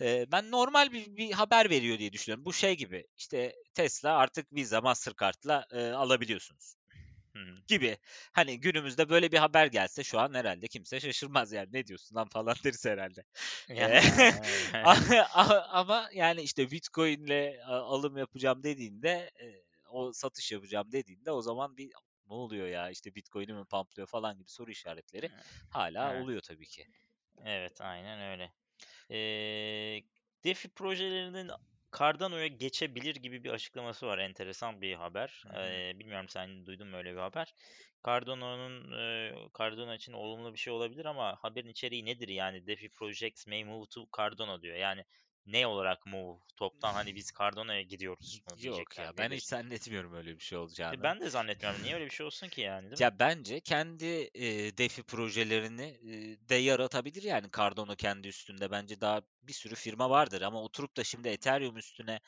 [0.00, 2.44] Eee, ben normal bir bir haber veriyor diye düşünüyorum.
[2.44, 6.74] Bu şey gibi, işte Tesla artık Visa, Mastercard'la, eee, alabiliyorsunuz
[7.68, 7.98] gibi.
[8.32, 11.68] Hani günümüzde böyle bir haber gelse şu an herhâlde kimse şaşırmaz yani.
[11.72, 12.86] "Ne diyorsun lan?" falan deriz
[15.34, 19.30] a ama yani işte Bitcoin'le alım yapacağım dediğinde,
[19.90, 21.90] o satış yapacağım dediğinde o zaman bir
[22.28, 25.30] ne oluyor ya, işte Bitcoin'i mi pumplıyor falan gibi soru işaretleri
[25.68, 26.14] hâlâ Evet.
[26.14, 26.86] oluyor tabii ki.
[27.44, 28.52] Evet, aynen öyle.
[29.10, 30.04] Eee,
[30.44, 31.50] DeFi projelerinin
[31.98, 34.18] Cardano'ya geçebilir gibi bir açıklaması var.
[34.18, 35.44] Enteresan bir haber.
[35.46, 35.50] Hı.
[35.54, 37.54] Eee, bilmiyorum sen duydun mu öyle bir haber?
[38.06, 42.66] Cardano'nun, eee, Cardano için olumlu bir şey olabilir ama haberin içeriği nedir yani?
[42.66, 44.76] "DeFi projects may move to Cardano." diyor.
[44.76, 45.04] Yani
[45.46, 46.38] ne olarak move?
[46.56, 49.44] Toptan hani biz Cardano'ya gidiyoruz Yok ya, ben hiç nedir?
[49.44, 50.58] zannetmiyorum öyle bir şey
[50.92, 51.02] E, olacağını.
[51.02, 51.82] ben de zannetmiyorum.
[51.82, 53.00] Niye öyle bir şey olsun ki yani, değil mi?
[53.00, 58.70] Ya bence kendi, eee, DeFi projelerini, eee, de yaratabilir yani Cardano kendi üstünde.
[58.70, 62.20] Bence daha bir sürü firma vardır ama oturup da şimdi Ethereum üstüne,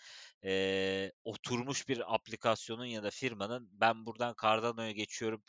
[0.42, 5.42] eee, oturmuş bir aplikasyonun ya da firmanın ben buradan Cardano'ya geçiyorum.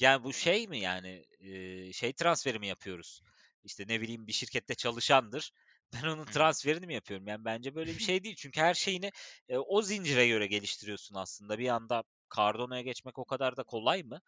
[0.00, 3.22] Yani bu şey mi yani, eee, şey transferi mi yapıyoruz?
[3.64, 5.52] İşte ne bileyim bir şirkette çalışandır.
[5.92, 7.26] Ben onun transferini mi yapıyorum?
[7.26, 8.34] Yani bence böyle bir şey değil.
[8.38, 9.10] Çünkü her şeyini,
[9.48, 11.58] eee, o zincire göre geliştiriyorsun aslında.
[11.58, 12.02] Bir anda
[12.36, 14.20] Cardano'ya geçmek o kadar da kolay mı?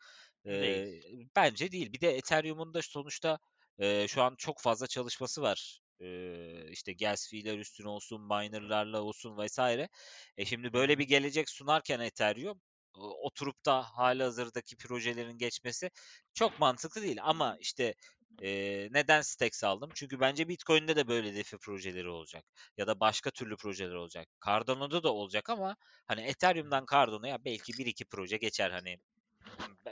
[0.60, 0.84] Değil.
[0.84, 1.92] Eee, bence değil.
[1.92, 3.38] Bir de Ethereum'un da sonuçta,
[3.78, 5.80] eee, şu an çok fazla çalışması var.
[6.00, 9.88] Eee, işte gas fee'ler üstüne olsun, miner'larla olsun vs.
[10.36, 12.62] E, şimdi böyle bir gelecek sunarken Ethereum,
[12.94, 15.90] o oturup da hâlihazırdaki projelerin geçmesi
[16.34, 17.94] çok mantıklı değil ama işte,
[18.42, 19.90] eee, neden Stacks aldım?
[19.94, 22.44] Çünkü bence Bitcoin'de de böyle DeFi projeleri olacak
[22.76, 24.28] ya da başka türlü projeler olacak.
[24.46, 25.76] Cardano'da da olacak ama
[26.06, 26.20] hani.
[26.22, 28.98] Ethereum'dan Cardano'ya belki 1-2 proje geçer hani.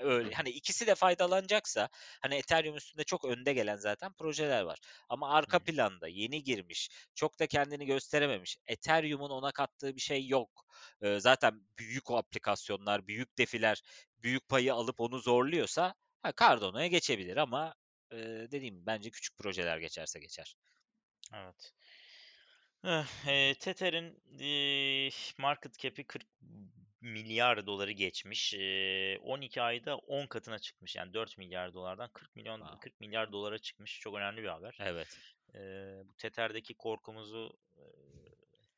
[0.02, 1.88] Öyle, hani ikisi de faydalanacaksa,
[2.22, 7.40] hani Ethereum üstünde çok önde gelen zaten projeler var ama arka planda yeni girmiş, çok
[7.40, 10.64] da kendini gösterememiş, Ethereum'un ona kattığı bir şey yok.
[11.02, 13.82] Eee, zaten büyük o aplikasyonlar, büyük DeFi'ler
[14.18, 17.74] büyük payı alıp onu zorluyorsa, ha, Cardano'ya geçebilir ama,
[18.14, 20.56] eee, dediğim bence küçük projeler geçerse geçer.
[21.34, 21.74] Evet.
[23.26, 28.54] Eee, Tether'in, eee, market cap'i $40.000.000.000'ı geçmiş.
[28.54, 30.96] Eee, 12 ayda 10 katına çıkmış.
[30.96, 32.78] Yani $4.000.000.000'dan 40.000.000.000 Wow.
[32.78, 34.00] $40.000.000.000'a çıkmış.
[34.00, 34.78] Çok önemli bir haber.
[34.78, 35.20] Evet.
[35.54, 37.84] Eee, bu Tether'deki korkumuzu, eee,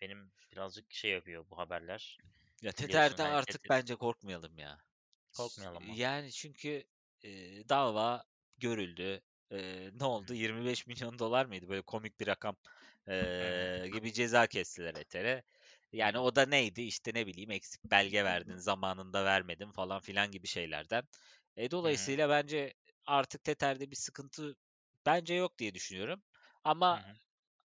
[0.01, 2.23] benim birazcık şey yapıyor bu haberler.
[2.63, 4.79] Ya Biliyorsun Tether'de hani artık Tether bence korkmayalım ya.
[5.33, 5.97] Korkmayalım mı?
[5.99, 6.85] yani çünkü,
[7.23, 8.25] eee, dava
[8.59, 9.21] görüldü.
[9.51, 10.35] Eee, ne oldu?
[10.95, 11.03] hı.
[11.05, 11.69] $25.000.000 mıydı?
[11.69, 12.57] Böyle komik bir rakam,
[13.09, 15.43] eee, gibi ceza kestiler Ether'e.
[15.93, 16.83] Yani o da neydi?
[16.83, 21.03] İşte ne bileyim eksik belge verdin, zamanında vermedin falan filan gibi şeylerden.
[21.57, 22.75] E, dolayısıyla bence
[23.07, 24.57] artık Tether'de bir sıkıntı
[25.07, 26.23] bence yok diye düşünüyorum
[26.65, 27.17] ama hı.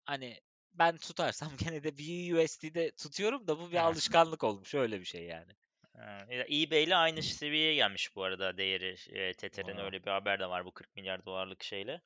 [0.05, 0.41] hani
[0.75, 4.75] ben tutarsam gene de BUSD'de tutuyorum da bu bir alışkanlık olmuş.
[4.75, 5.53] Öyle bir şey yani.
[5.99, 8.97] Eee, ya eBay'le aynı seviyeye gelmiş bu arada değeri.
[9.09, 12.01] Eee, Tether'in öyle bir haber de var bu $40.000.000.000'lık şeyle.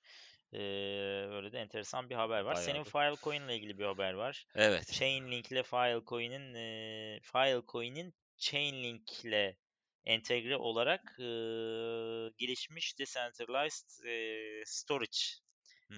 [0.53, 0.61] Eee,
[1.27, 2.55] öyle de enteresan bir haber var.
[2.55, 4.47] Bayağı Senin bir Filecoin'le ilgili bir haber var.
[4.55, 4.87] Evet.
[4.91, 9.57] Chainlink'le Filecoin'in, eee, Filecoin'in Chainlink'le
[10.05, 15.19] entegre olarak, ııı, gelişmiş decentralized, eee, storage.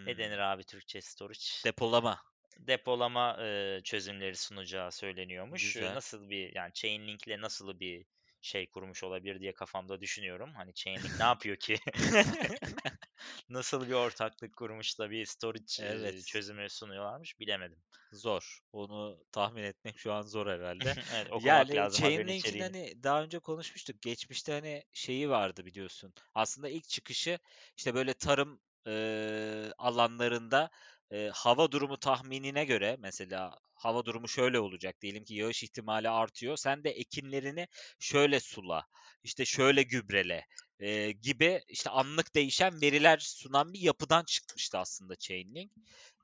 [0.06, 0.52] Ne denir Hımm.
[0.52, 1.46] abi Türkçe storage?
[1.64, 2.22] Depolama.
[2.58, 5.76] Depolama, eee, çözümleri sunacağı söyleniyormuş.
[5.76, 5.92] Güzel.
[5.92, 8.06] nasıl bir yani Chainlink'le nasıl bir
[8.40, 10.54] şey kurmuş olabilir diye kafamda düşünüyorum.
[10.54, 11.76] Hani Chainlink ne yapıyor ki?
[13.48, 16.24] Nasıl bir ortaklık kurmuş da bir storage, Evet.
[16.26, 17.82] çözümü sunuyorlarmış bilemedim.
[18.12, 18.58] Zor.
[18.72, 20.96] Onu tahmin etmek şu an zor herhâlde.
[21.12, 24.02] Evet, Yani lazım Chainlink'in hani daha önce konuşmuştuk.
[24.02, 26.14] Geçmişte hani şeyi vardı biliyorsun.
[26.34, 27.38] Aslında ilk çıkışı
[27.76, 30.70] işte böyle tarım, eee, alanlarında,
[31.12, 35.02] eee, hava durumu tahminine göre mesela hava durumu şöyle olacak.
[35.02, 36.56] Diyelim ki yağış ihtimali artıyor.
[36.56, 37.68] Sen de ekinlerini
[38.00, 38.86] şöyle sula,
[39.24, 40.46] işte şöyle gübrele,
[40.80, 45.72] eee, gibi işte anlık değişen veriler sunan bir yapıdan çıkmıştı aslında Chainlink.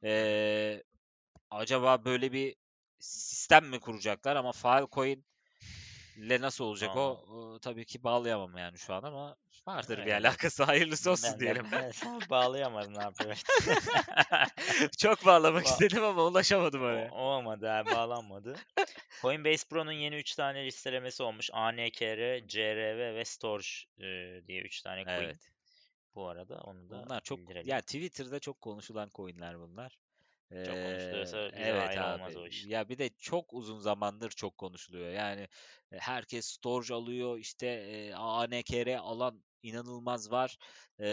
[0.02, 0.82] Eee,
[1.50, 2.56] acaba böyle bir
[3.00, 4.52] sistem mi kuracaklar ama
[6.18, 6.96] Filecoin'le nasıl olacak Valla.
[6.96, 7.24] o?
[7.52, 10.12] Iıı, tabii ki bağlayamam yani şu an ama vardır bir Evet.
[10.12, 10.64] alakası.
[10.64, 11.66] Hayırlısı olsun Ben diyelim.
[11.72, 11.90] ben
[12.30, 13.34] bağlayamadım abi.
[14.98, 17.10] Çok bağlamak Va istedim ama ulaşamadım o oraya.
[17.10, 18.56] olmadı ha, bağlanmadı.
[19.22, 21.50] Coinbase Pro'nun yeni 3 tane listelemesi olmuş.
[21.52, 25.14] ANKR, CRV ve Storj, eee, diye 3 tane coin.
[25.24, 25.50] Evet.
[26.14, 27.68] Bu arada onu da Bunlar çok bildirelim.
[27.68, 29.98] ya Twitter'da çok konuşulan coin'ler bunlar.
[30.62, 32.36] Çok konuşuluyorsa bize evet hayır olmaz abi.
[32.36, 32.68] o iş.
[32.68, 35.10] Ya bir de çok uzun zamandır çok konuşuluyor.
[35.10, 35.40] Yani,
[35.92, 40.56] eee, herkes Storj alıyor, işte, eee, ANKR alan inanılmaz var.
[41.00, 41.06] Eee,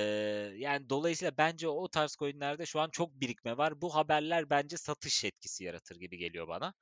[0.58, 3.82] yani dolayısıyla bence o tarz coin'lerde şu an çok birikme var.
[3.82, 6.74] Bu haberler bence satış etkisi yaratır gibi geliyor bana.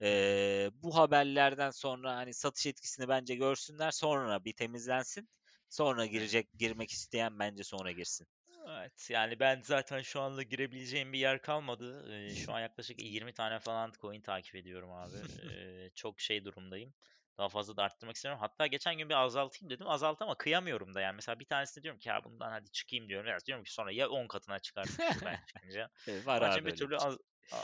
[0.00, 3.90] Eee, bu haberlerden sonra hani satış etkisini bence görsünler.
[3.90, 5.28] Sonra bir temizlensin.
[5.68, 8.26] Sonra girecek girmek isteyen bence sonra girsin.
[8.68, 12.12] Evet yani ben zaten şu anda girebileceğim bir yer kalmadı.
[12.12, 15.16] Ee, şu an yaklaşık 20 tane falan coin takip ediyorum abi.
[15.52, 16.94] Ee, çok şey durumdayım.
[17.38, 18.40] Daha fazla da arttırmak istemiyorum.
[18.40, 19.88] Hatta geçen gün bir azaltayım dedim.
[19.88, 21.14] Azalt ama kıyamıyorum da yani.
[21.14, 23.26] Mesela bir tanesini diyorum ki ya bundan hadi çıkayım diyorum.
[23.28, 25.90] Ya diyorum ki sonra ya 10 katına çıkartmıştır ben çıkınca.
[26.08, 27.08] Evet, var Onun abi bir türlü şey.
[27.08, 27.18] az-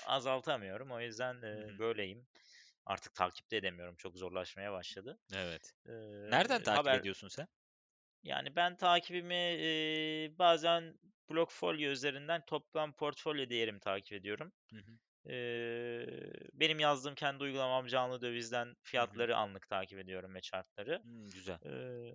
[0.06, 0.90] azaltamıyorum.
[0.90, 2.26] O yüzden e, böyleyim.
[2.86, 3.96] Artık takip de edemiyorum.
[3.96, 5.18] Çok zorlaşmaya başladı.
[5.34, 5.72] Evet.
[5.86, 5.92] Ee,
[6.30, 7.48] Nereden takip haber ediyorsun sen?
[8.22, 10.98] Yani ben takibimi eee, bazen
[11.30, 14.52] Blockfolio üzerinden toplam portfolyo değerimi takip ediyorum.
[14.70, 14.98] Hı hı.
[15.26, 19.26] Eee, benim yazdığım kendi uygulamam canlı dövizden Hı hı.
[19.26, 21.02] fiyatları anlık takip ediyorum ve chartları.
[21.02, 21.58] Hmm, güzel.
[21.64, 22.14] Eee,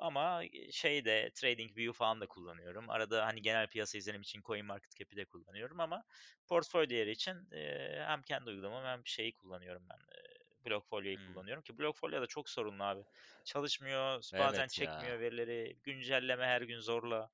[0.00, 2.90] ama şeyde TradingView falan da kullanıyorum.
[2.90, 6.04] Arada hani genel piyasa izlenim için CoinMarketCap'i de kullanıyorum ama
[6.48, 9.98] portföy değeri için eee, hem kendi uygulamam hem şeyi kullanıyorum ben.
[10.16, 10.29] eee,
[10.66, 11.26] Blockfolio'yu Hmm.
[11.26, 13.02] kullanıyorum ki Blockfolio da çok sorunlu abi.
[13.44, 15.16] Çalışmıyor, bazen Evet ya.
[15.16, 17.30] çekmiyor verileri, güncelleme her gün zorla.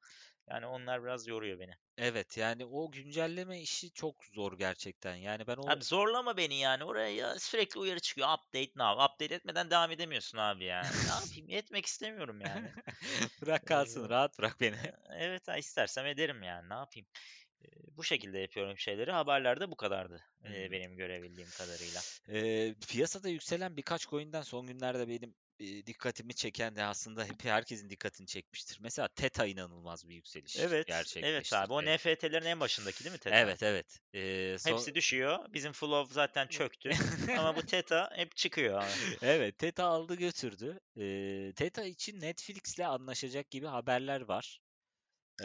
[0.50, 1.72] Yani onlar biraz yoruyor beni.
[1.98, 5.16] Evet yani o güncelleme işi çok zor gerçekten.
[5.16, 6.84] Yani ben o Abi zorlama beni yani.
[6.84, 8.28] Oraya ya sürekli uyarı çıkıyor.
[8.28, 9.04] Update now.
[9.04, 10.94] Update etmeden devam edemiyorsun abi ya.
[11.06, 11.50] Ne yapayım?
[11.50, 12.74] Etmek istemiyorum yani.
[13.42, 14.76] bırak kalsın Ee, rahat bırak beni.
[15.10, 16.68] evet istersem ederim yani.
[16.68, 17.06] Ne yapayım?
[17.96, 19.10] Bu şekilde yapıyorum şeyleri.
[19.10, 20.24] Haberlerde bu kadardı.
[20.42, 20.52] Hmm.
[20.52, 22.00] benim görebildiğim kadarıyla.
[22.28, 27.90] Ee, piyasada yükselen birkaç coin'den son günlerde benim e, dikkatimi çeken de aslında hep herkesin
[27.90, 28.78] dikkatini çekmiştir.
[28.80, 31.72] Mesela Theta inanılmaz bir yükseliş Evet, evet abi.
[31.72, 31.82] O.
[31.82, 33.36] NFT'lerin en başındaki değil mi Theta?
[33.36, 34.00] Evet evet.
[34.14, 34.72] Ee, son...
[34.72, 35.38] Hepsi düşüyor.
[35.52, 36.90] Bizim flow zaten çöktü.
[37.38, 39.18] Ama bu Theta hep çıkıyor abi.
[39.22, 40.80] Evet, Theta aldı götürdü.
[40.96, 44.60] Ee, Theta için Netflix'le anlaşacak gibi haberler var.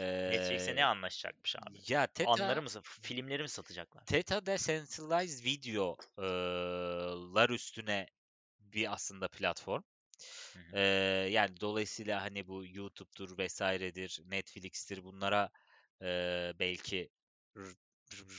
[0.00, 1.78] Netflix'e ne anlaşacakmış abi?
[1.88, 4.04] ya Theta Anları mı, filmleri mi satacaklar?
[4.04, 5.98] Theta decentralized videolar
[7.50, 8.06] üstüne
[8.60, 9.82] bir aslında platform.
[10.52, 10.76] Hı hı.
[10.76, 10.80] Ee,
[11.30, 15.50] yani dolayısıyla hani bu YouTube'dur vesairedir, Netflix'tir bunlara
[16.02, 16.06] e,
[16.58, 17.10] belki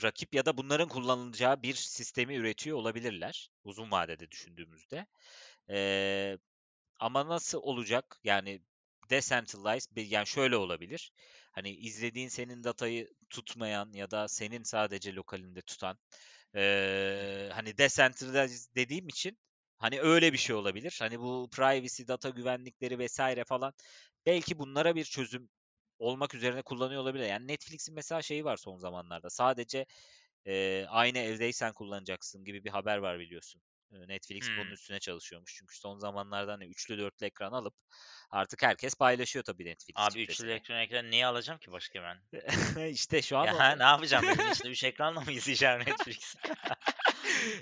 [0.02, 5.06] rakip ya da bunların kullanılacağı bir sistemi üretiyor olabilirler uzun vadede düşündüğümüzde.
[5.70, 6.38] Ee,
[7.00, 8.20] ama nasıl olacak?
[8.24, 8.62] Yani
[9.10, 11.12] decentralized bir yani şöyle olabilir.
[11.54, 15.98] Hani izlediğin senin datayı tutmayan ya da senin sadece lokalinde tutan
[16.54, 19.38] eee, hani decentralized dediğim için
[19.78, 20.96] hani öyle bir şey olabilir.
[21.00, 23.72] Hani bu privacy, data güvenlikleri vesaire falan
[24.26, 25.50] belki bunlara bir çözüm
[25.98, 27.24] olmak üzerine kullanıyor olabilir.
[27.28, 29.30] Yani Netflix'in mesela şeyi var son zamanlarda.
[29.30, 29.86] Sadece
[30.46, 33.62] eee, aynı evdeysen kullanacaksın gibi bir haber var biliyorsun.
[34.08, 34.72] Netflix bunun Hmm.
[34.72, 35.54] üstüne çalışıyormuş.
[35.58, 37.74] Çünkü son zamanlarda hani üçlü dörtlü ekran alıp
[38.30, 42.18] artık herkes paylaşıyor tabii Netflix Abi üçlü ekran ekran neyi alacağım ki başka ben?
[42.90, 43.78] işte şu an Ya o...
[43.78, 46.34] ne yapacağım evin içinde 3 ekranla mı izleyeceğim Netflix?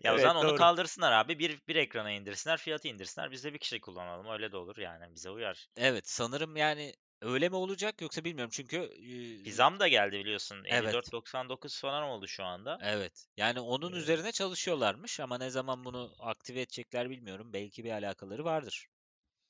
[0.05, 0.59] Ya o Evet zaman onu doğru.
[0.59, 1.39] kaldırsınlar abi.
[1.39, 3.31] Bir, bir ekrana indirsinler, fiyatı indirsinler.
[3.31, 4.27] Biz de bir kişi kullanalım.
[4.33, 5.15] Öyle de olur yani.
[5.15, 5.69] Bize uyar.
[5.77, 10.65] Evet sanırım yani öyle mi olacak yoksa bilmiyorum çünkü eee, Bir zam da geldi biliyorsun.
[10.69, 12.81] evet 54.99 falan oldu şu anda.
[12.81, 17.53] evet yani onun Ee, üzerine çalışıyorlarmış ama ne zaman bunu aktive edecekler bilmiyorum.
[17.53, 18.87] Belki bir alakaları vardır.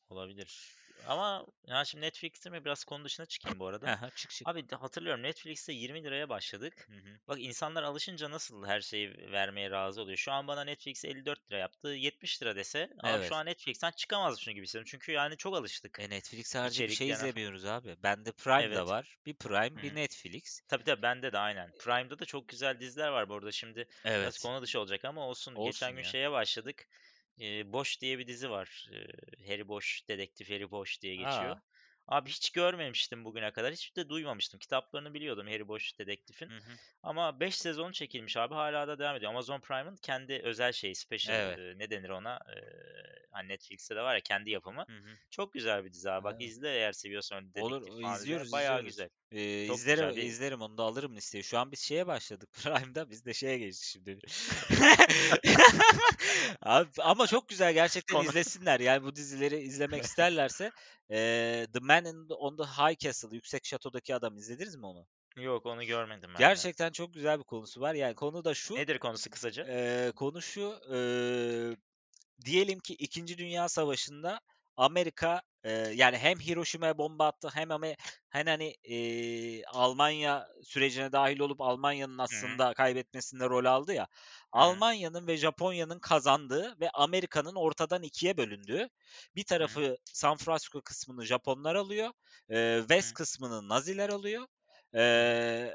[0.08, 0.81] olabilir.
[1.08, 3.90] Ama ya şimdi Netflix'te mi biraz konu dışına çıkayım bu arada.
[3.90, 4.48] Aha, çık çık.
[4.48, 6.88] Abi de hatırlıyorum Netflix'te 20 liraya başladık.
[6.90, 7.18] Hı hı.
[7.28, 10.16] Bak insanlar alışınca nasıl her şeyi vermeye razı oluyor.
[10.18, 11.88] Şu an bana Netflix 54 lira yaptı.
[11.88, 13.32] 70 lira dese abi şu Evet.
[13.32, 14.88] an Netflix'ten çıkamazmışım gibi hissediyorum.
[14.90, 17.96] Çünkü yani çok alıştık E Netflix harici bir şey izlemiyoruz abi.
[18.02, 18.86] Bende Prime da Evet.
[18.86, 19.16] var.
[19.26, 19.94] Bir Prime, Hı bir.
[19.94, 20.60] Netflix.
[20.68, 21.72] Tabii tabii bende de aynen.
[21.78, 23.52] Prime'da da çok güzel diziler var bu arada.
[23.52, 24.38] Şimdi biraz Evet.
[24.42, 25.54] konu dışı olacak ama olsun.
[25.54, 26.08] Olsun Geçen gün ya.
[26.10, 26.86] şeye başladık.
[27.40, 28.88] Ee, Bosch diye bir dizi var.
[28.92, 29.06] Ee,
[29.52, 31.56] Harry Bosch, Dedektif Harry Bosch diye geçiyor.
[31.56, 31.62] Aa.
[32.06, 33.72] Abi hiç görmemiştim bugüne kadar.
[33.72, 34.60] Hiç de duymamıştım.
[34.60, 36.48] Kitaplarını biliyordum Harry Bosch Dedektif'in.
[36.50, 36.72] Hı hı.
[37.02, 38.54] Ama 5 sezon çekilmiş abi.
[38.54, 39.30] Hala da devam ediyor.
[39.30, 41.58] Amazon Prime'ın kendi özel şeyi, special Evet.
[41.58, 42.34] e, ne denir ona?
[42.36, 42.54] E,
[43.30, 44.84] hani Netflix'te de var ya kendi yapımı.
[44.88, 45.16] Hı hı.
[45.30, 46.24] Çok güzel bir dizi abi.
[46.24, 46.44] Bak Ha.
[46.44, 48.16] izle eğer seviyorsan Olur, dedektif o falan diziler.
[48.22, 48.86] izliyoruz, Bayağı izliyoruz.
[48.86, 49.08] güzel.
[49.32, 50.22] Ee, Çok izlerim, güzel.
[50.22, 51.42] İzlerim onu da alırım listeye.
[51.42, 54.18] Şu an biz şeye başladık Prime'da, biz de şeye geçtik şimdi.
[56.62, 58.80] Abi, ama çok güzel gerçekten konu izlesinler.
[58.80, 60.70] Yani bu dizileri izlemek isterlerse
[61.10, 65.06] eee, The Man in the- on the High Castle, Yüksek Şato'daki adam izlediniz mi onu?
[65.36, 66.38] Yok onu görmedim ben de.
[66.38, 67.94] Gerçekten çok güzel bir konusu var.
[67.94, 69.64] Yani konu da şu, Nedir konusu kısaca?
[69.66, 71.76] eee, konu şu, eee,
[72.44, 74.40] diyelim ki İkinci Dünya Savaşı'nda
[74.76, 77.96] Amerika eee, yani hem Hiroşima'ya bomba attı hem ame
[78.30, 84.06] hem hani eee, Almanya sürecine dahil olup Almanya'nın aslında kaybetmesinde rol aldı ya.
[84.52, 88.88] Almanya'nın ve Japonya'nın kazandığı ve Amerika'nın ortadan ikiye bölündüğü.
[89.36, 92.10] Bir tarafı San Francisco kısmını Japonlar alıyor.
[92.78, 93.16] Hı West hı.
[93.16, 94.46] kısmını Naziler alıyor.
[94.94, 95.74] Eee,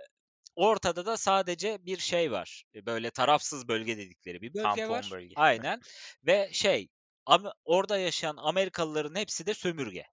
[0.56, 2.64] ortada da sadece bir şey var.
[2.76, 5.12] e, Böyle tarafsız bölge dedikleri bir bölge Tampon var.
[5.12, 5.36] bölge.
[5.36, 5.84] Aynen.
[6.24, 6.90] Ve şey
[7.66, 10.04] Orada yaşayan Amerikalıların hepsi de sömürge.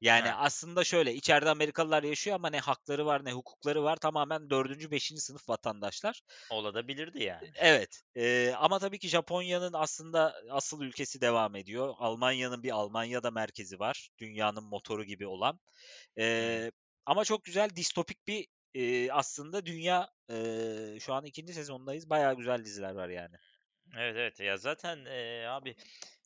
[0.00, 3.96] Yani Ha, aslında şöyle içeride Amerikalılar yaşıyor ama ne hakları var ne hukukları var.
[3.96, 6.22] Tamamen dördüncü, beşinci sınıf vatandaşlar.
[6.48, 7.54] olabilirdi yani.
[7.54, 8.02] Evet.
[8.16, 11.94] eee, ama tabii ki Japonya'nın aslında asıl ülkesi devam ediyor.
[11.98, 14.08] Almanya'nın bir Almanya'da merkezi var.
[14.18, 15.60] Dünyanın motoru gibi olan.
[16.16, 16.70] Eee,
[17.06, 20.10] ama çok güzel distopik bir eee, aslında dünya.
[20.30, 22.10] eee, şu an ikinci sezondayız.
[22.10, 23.36] Bayağı güzel diziler var yani.
[23.96, 25.76] Evet evet ya zaten eee, abi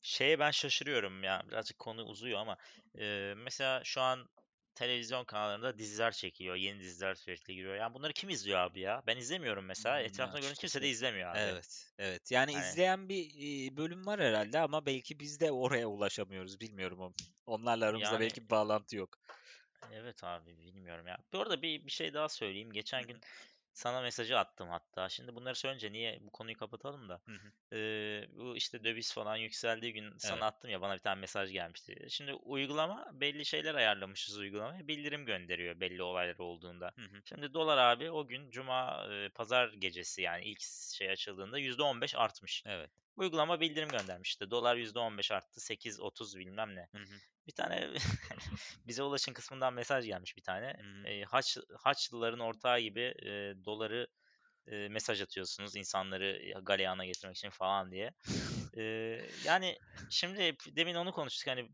[0.07, 2.57] şeye ben şaşırıyorum ya birazcık konu uzuyor ama
[2.95, 4.29] eee, mesela şu an
[4.75, 9.16] televizyon kanallarında diziler çekiyor yeni diziler sürekli giriyor yani bunları kim izliyor abi ya ben
[9.16, 12.31] izlemiyorum mesela etrafımda gördüğüm kimse de izlemiyor abi evet, evet.
[12.31, 16.61] Yani hani izleyen bir bölüm var herhalde ama belki biz de oraya ulaşamıyoruz.
[16.61, 17.01] Bilmiyorum.
[17.01, 17.14] on-
[17.47, 19.19] Onlarla aramızda yani belki bir bağlantı yok.
[19.90, 23.21] evet abi bilmiyorum ya bu arada bir, bir şey daha söyleyeyim geçen gün
[23.77, 27.53] sana mesajı attım hatta şimdi bunları söyleyince niye bu konuyu kapatalım da hı
[28.37, 32.07] bu işte döviz falan yükseldiği gün sana Evet, attım ya bana bir tane mesaj gelmişti.
[32.11, 34.89] Şimdi uygulama belli şeyler ayarlamışız uygulamaya.
[34.89, 36.93] Bildirim gönderiyor belli olaylar olduğunda.
[36.97, 40.61] hı hı, Şimdi dolar abi o gün cuma e, pazar gecesi yani ilk
[40.95, 42.65] şey açıldığında %15 artmış.
[42.65, 42.91] evet.
[43.17, 44.51] Uygulama bildirim göndermişti.
[44.51, 45.61] Dolar %15 arttı.
[45.61, 46.89] 8.30 bilmem ne.
[46.93, 47.88] Hı hı, Bir tane
[48.87, 50.76] bize ulaşın kısmından mesaj gelmiş bir tane.
[51.06, 54.06] E, Haç, Haçlıların ortağı gibi e, doları
[54.66, 58.12] e, mesaj atıyorsunuz insanları galeyana getirmek için falan diye.
[58.76, 59.78] Eee, yani
[60.11, 61.68] şimdi demin onu konuştuk hani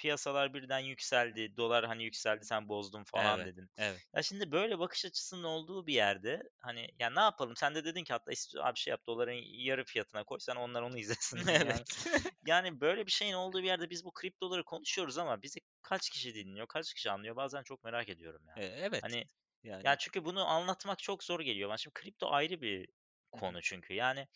[0.00, 3.70] piyasalar birden yükseldi, dolar hani yükseldi sen bozdun falan Evet, dedin.
[3.76, 7.56] evet, Ya şimdi böyle bakış açısının olduğu bir yerde hani ya ne yapalım?
[7.56, 8.32] Sen de dedin ki hatta
[8.62, 11.84] abi şey yap doların yarı fiyatına koy sen onlar onu izlesin yani.
[11.88, 12.06] evet.
[12.46, 16.34] Yani böyle bir şeyin olduğu bir yerde biz bu kriptoları konuşuyoruz ama bizi kaç kişi
[16.34, 17.36] dinliyor, kaç kişi anlıyor?
[17.36, 18.56] Bazen çok merak ediyorum ya.
[18.56, 19.02] E, evet.
[19.02, 19.24] Hani
[19.62, 19.84] Yani.
[19.84, 21.70] yani çünkü bunu anlatmak çok zor geliyor.
[21.70, 22.88] Ben şimdi kripto ayrı bir
[23.34, 23.94] Hı hı, konu çünkü.
[23.94, 24.28] Yani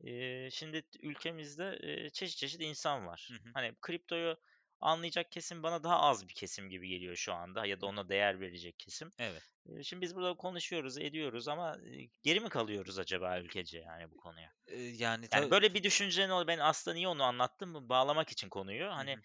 [0.00, 3.36] Eee, şimdi ülkemizde, eee, çeşit çeşit insan hı var.
[3.36, 4.36] hı, Hani kriptoyu
[4.80, 8.40] anlayacak kesim bana daha az bir kesim gibi geliyor şu anda ya da ona değer
[8.40, 9.10] verecek kesim.
[9.18, 9.42] Evet.
[9.82, 11.76] Şimdi biz burada konuşuyoruz, ediyoruz ama,
[12.22, 14.52] geri mi kalıyoruz acaba ülkece yani bu konuya?
[14.76, 17.74] Yani Yani böyle bir düşüncenin ol ben aslında niye onu anlattım?
[17.74, 18.86] Bu bağlamak için konuyu.
[18.86, 19.20] Hani hı.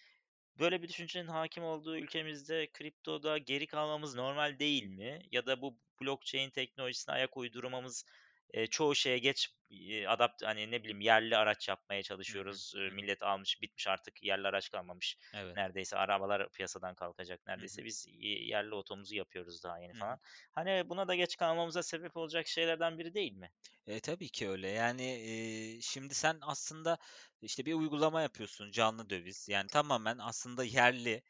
[0.60, 5.20] Böyle bir düşüncenin hakim olduğu ülkemizde kriptoda geri kalmamız normal değil mi?
[5.32, 8.06] Ya da bu blockchain teknolojisine ayak uydurmamız
[8.54, 12.62] e, çoğu şeye geç e, adapt hani ne bileyim yerli araç yapmaya Hı hı.
[12.62, 12.74] çalışıyoruz.
[12.78, 12.96] E, Hı hı.
[12.96, 15.18] millet almış bitmiş artık yerli araç kalmamış.
[15.34, 15.58] Evet.
[15.58, 17.68] Neredeyse arabalar piyasadan kalkacak Hı hı.
[17.72, 17.84] neredeyse.
[17.86, 18.06] Biz
[18.50, 20.04] yerli otomuzu yapıyoruz daha yeni Hı hı.
[20.04, 20.20] falan.
[20.52, 23.52] Hani buna da geç kalmamıza sebep olacak şeylerden biri değil mi?
[23.88, 24.68] E, tabii ki öyle.
[24.70, 26.98] Yani, eee, şimdi sen aslında,
[27.42, 29.50] işte, bir uygulama yapıyorsun, canlı döviz.
[29.50, 31.24] Yani tamamen aslında yerli,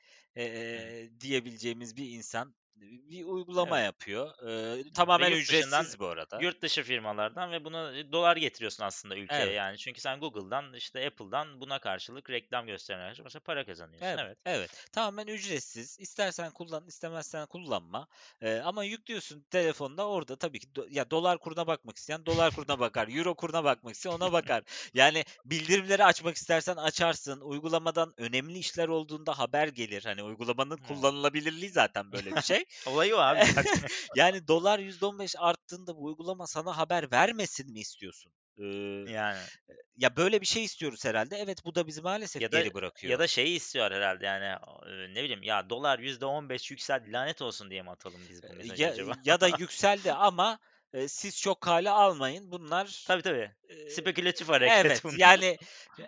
[0.71, 0.93] Hı hı.
[0.95, 3.85] eee, diyebileceğimiz bir insan, bir uygulama Evet.
[3.85, 4.33] yapıyor.
[4.43, 6.39] Ve tamamen ücretsiz bu arada.
[6.41, 9.55] yurt dışı firmalardan ve buna e, dolar getiriyorsun aslında ülkeye Evet.
[9.55, 9.77] yani.
[9.77, 14.05] Çünkü sen Google'dan işte Apple'dan buna karşılık reklam göstermeye mesela para kazanıyorsun.
[14.07, 14.37] Evet, Evet.
[14.45, 14.87] evet.
[14.91, 15.99] Tamamen ücretsiz.
[15.99, 18.07] İstersen kullan, istemezsen kullanma.
[18.41, 22.79] Eee, ama yüklüyorsun telefonda orada tabii ki do- ya dolar kuruna bakmak isteyen dolar kuruna
[22.79, 24.63] bakar, euro kuruna bakmak isteyen ona bakar.
[24.93, 27.41] Yani bildirimleri açmak istersen açarsın.
[27.41, 30.03] Uygulamadan önemli işler olduğunda haber gelir.
[30.03, 32.65] Hani uygulamanın kullanılabilirliği zaten böyle bir şey.
[32.86, 33.47] Olayı zaten.
[34.15, 38.34] Yani dolar %15 arttığında bu uygulama sana haber vermesin mi istiyorsun?
[38.57, 39.49] Eee, Yani
[39.97, 41.38] ya böyle bir şey istiyoruz herhalde.
[41.38, 43.19] Evet bu da bizi maalesef ya da geri ya bırakıyor.
[43.19, 44.45] da şeyi istiyor herhalde yani
[44.86, 48.86] e, ne bileyim ya dolar %15 yükseldi lanet olsun diye mi atalım biz bu mesajı
[48.86, 49.17] Ya acaba?
[49.23, 50.60] ya da yükseldi ama,
[50.93, 52.51] eee, siz çok kale almayın.
[52.51, 53.51] Bunlar, Tabii tabii.
[53.88, 55.17] Spekülatif hareket evet, bunlar.
[55.17, 55.58] yani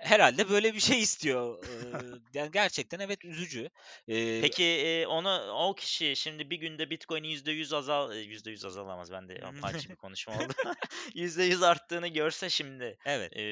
[0.01, 1.59] herhâlde böyle bir şey istiyor.
[1.63, 3.69] Iıı, yani gerçekten evet üzücü.
[4.07, 9.11] Eee Peki, eee, onu o kişi şimdi bir günde Bitcoin'in %100 azal eee, %100 azalamaz.
[9.11, 10.53] Ben de apaçı bir konuşma oldu.
[11.15, 13.33] %100 arttığını görse şimdi, Evet.
[13.35, 13.43] eee,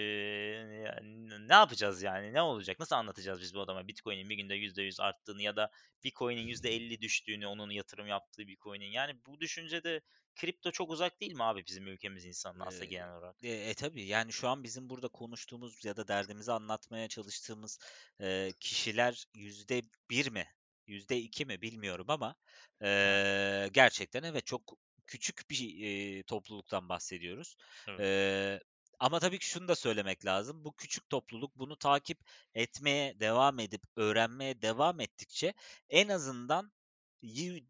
[0.86, 2.34] ya n ne yapacağız yani?
[2.34, 2.80] Ne olacak?
[2.80, 5.70] Nasıl anlatacağız biz bu adama Bitcoin'in bir günde %100 arttığını ya da
[6.04, 8.92] bir coin'in %50 düştüğünü, onun yatırım yaptığı bir coin'in?
[8.92, 10.02] Yani bu düşüncede
[10.36, 13.38] kripto çok uzak değil mi abi bizim ülkemiz insanına aslında genel olarak?
[13.44, 17.80] e, e, tabii, yani, şu an bizim burada konuştuğumuz ya da derdimizi anlatmaya çalıştığımız,
[18.20, 20.48] eee, kişiler yüzde bir mi,
[20.88, 22.36] yüzde iki mi bilmiyorum ama,
[22.82, 27.56] eee, gerçekten evet, çok küçük bir, eee, topluluktan bahsediyoruz.
[27.88, 28.04] evet.
[28.04, 28.60] Eee,
[29.00, 30.66] ama tabii ki şunu da söylemek lazım.
[30.66, 32.20] Bu küçük topluluk bunu takip
[32.54, 35.54] etmeye devam edip öğrenmeye devam ettikçe
[35.90, 36.72] en azından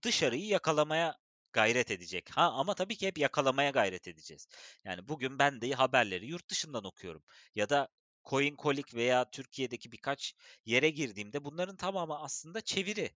[0.04, 1.15] dışarıyı yakalamaya
[1.53, 2.29] gayret edecek.
[2.29, 4.47] Ha ama tabii ki hep yakalamaya gayret edeceğiz.
[4.83, 7.23] Yani bugün ben de haberleri yurt dışından okuyorum.
[7.55, 7.87] Ya da
[8.29, 10.33] CoinColic veya Türkiye'deki birkaç
[10.65, 13.11] yere girdiğimde bunların tamamı aslında çeviri.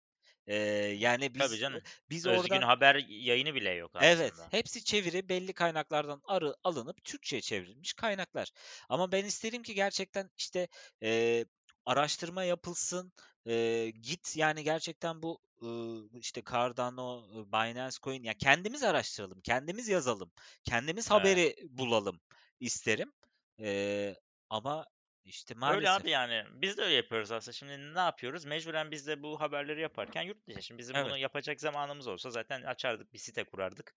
[0.46, 0.56] Ee,
[0.98, 1.82] yani Tabii biz canım.
[2.10, 4.50] biz Özgün oradan haber yayını bile yok Evet, aslında.
[4.50, 8.50] hepsi çeviri belli kaynaklardan arı alınıp Türkçe'ye çevrilmiş kaynaklar.
[8.88, 10.68] Ama ben isterim ki gerçekten işte
[11.00, 11.46] eee,
[11.86, 13.12] araştırma yapılsın,
[13.46, 20.32] eee, git yani gerçekten bu ıı, işte Cardano, Binance Coin ya kendimiz araştıralım, kendimiz yazalım,
[20.64, 21.10] kendimiz Evet.
[21.10, 22.20] haberi bulalım
[22.60, 23.12] isterim.
[23.58, 24.16] Eee,
[24.50, 24.86] ama
[25.24, 25.90] işte Öyle maalesef.
[25.90, 26.44] abi yani.
[26.62, 27.52] Biz de öyle yapıyoruz aslında.
[27.52, 28.44] Şimdi ne yapıyoruz?
[28.44, 30.62] Mecburen biz de bu haberleri yaparken yurt dışı.
[30.62, 31.18] Şimdi bizim bunu Evet.
[31.18, 33.94] yapacak zamanımız olsa zaten açardık bir site kurardık.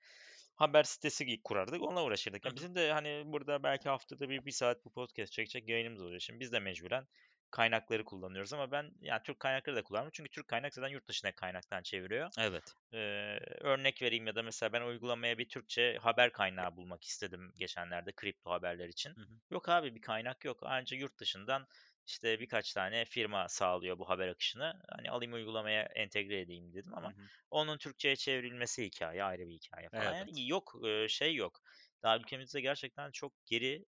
[0.56, 1.82] Haber sitesi kurardık.
[1.82, 2.46] Onunla uğraşırdık.
[2.46, 6.20] Hı bizim de hani burada belki haftada bir, bir saat bu podcast çekecek yayınımız oluyor.
[6.20, 7.08] Şimdi biz de mecburen
[7.56, 10.12] kaynakları kullanıyoruz ama ben yani Türk kaynakları da kullanmıyorum.
[10.16, 12.30] Çünkü Türk kaynak zaten yurt dışına kaynaktan çeviriyor.
[12.38, 12.76] Evet.
[12.94, 18.12] Ee, örnek vereyim ya da mesela ben uygulamaya bir Türkçe haber kaynağı bulmak istedim geçenlerde
[18.12, 19.10] kripto haberler için.
[19.16, 19.40] Hı hı.
[19.52, 20.60] Yok abi bir kaynak yok.
[20.64, 21.68] Ancak yurt dışından
[22.08, 24.82] işte birkaç tane firma sağlıyor bu haber akışını.
[24.90, 27.30] Hani alayım uygulamaya entegre edeyim dedim Hı ama hı.
[27.52, 30.04] onun Türkçe'ye çevrilmesi hikaye ayrı bir hikaye falan.
[30.04, 30.16] Evet.
[30.16, 30.76] Yani yok
[31.10, 31.62] şey yok.
[32.04, 33.86] Daha ülkemizde gerçekten çok geri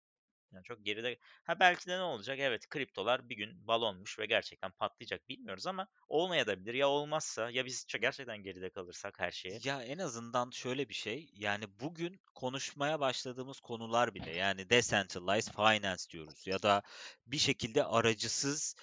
[0.54, 1.18] yani çok geride.
[1.44, 2.40] Ha belki de ne olacak?
[2.40, 6.74] Evet kriptolar bir gün balonmuş ve gerçekten patlayacak bilmiyoruz ama olmayabilir.
[6.74, 9.60] Ya olmazsa ya biz gerçekten geride kalırsak her şeye.
[9.64, 16.04] Ya en azından şöyle bir şey, yani bugün konuşmaya başladığımız konular bile yani decentralized finance
[16.10, 16.82] diyoruz ya da
[17.28, 18.76] bir şekilde aracısız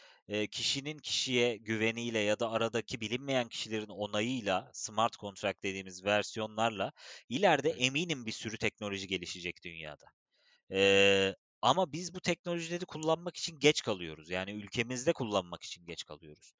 [0.50, 6.92] kişinin kişiye güveniyle ya da aradaki bilinmeyen kişilerin onayıyla smart contract dediğimiz versiyonlarla
[7.28, 10.06] ileride eminim bir sürü teknoloji gelişecek dünyada.
[10.70, 14.30] Eee, ama biz bu teknolojileri kullanmak için geç kalıyoruz.
[14.30, 16.52] Yani ülkemizde kullanmak için geç kalıyoruz.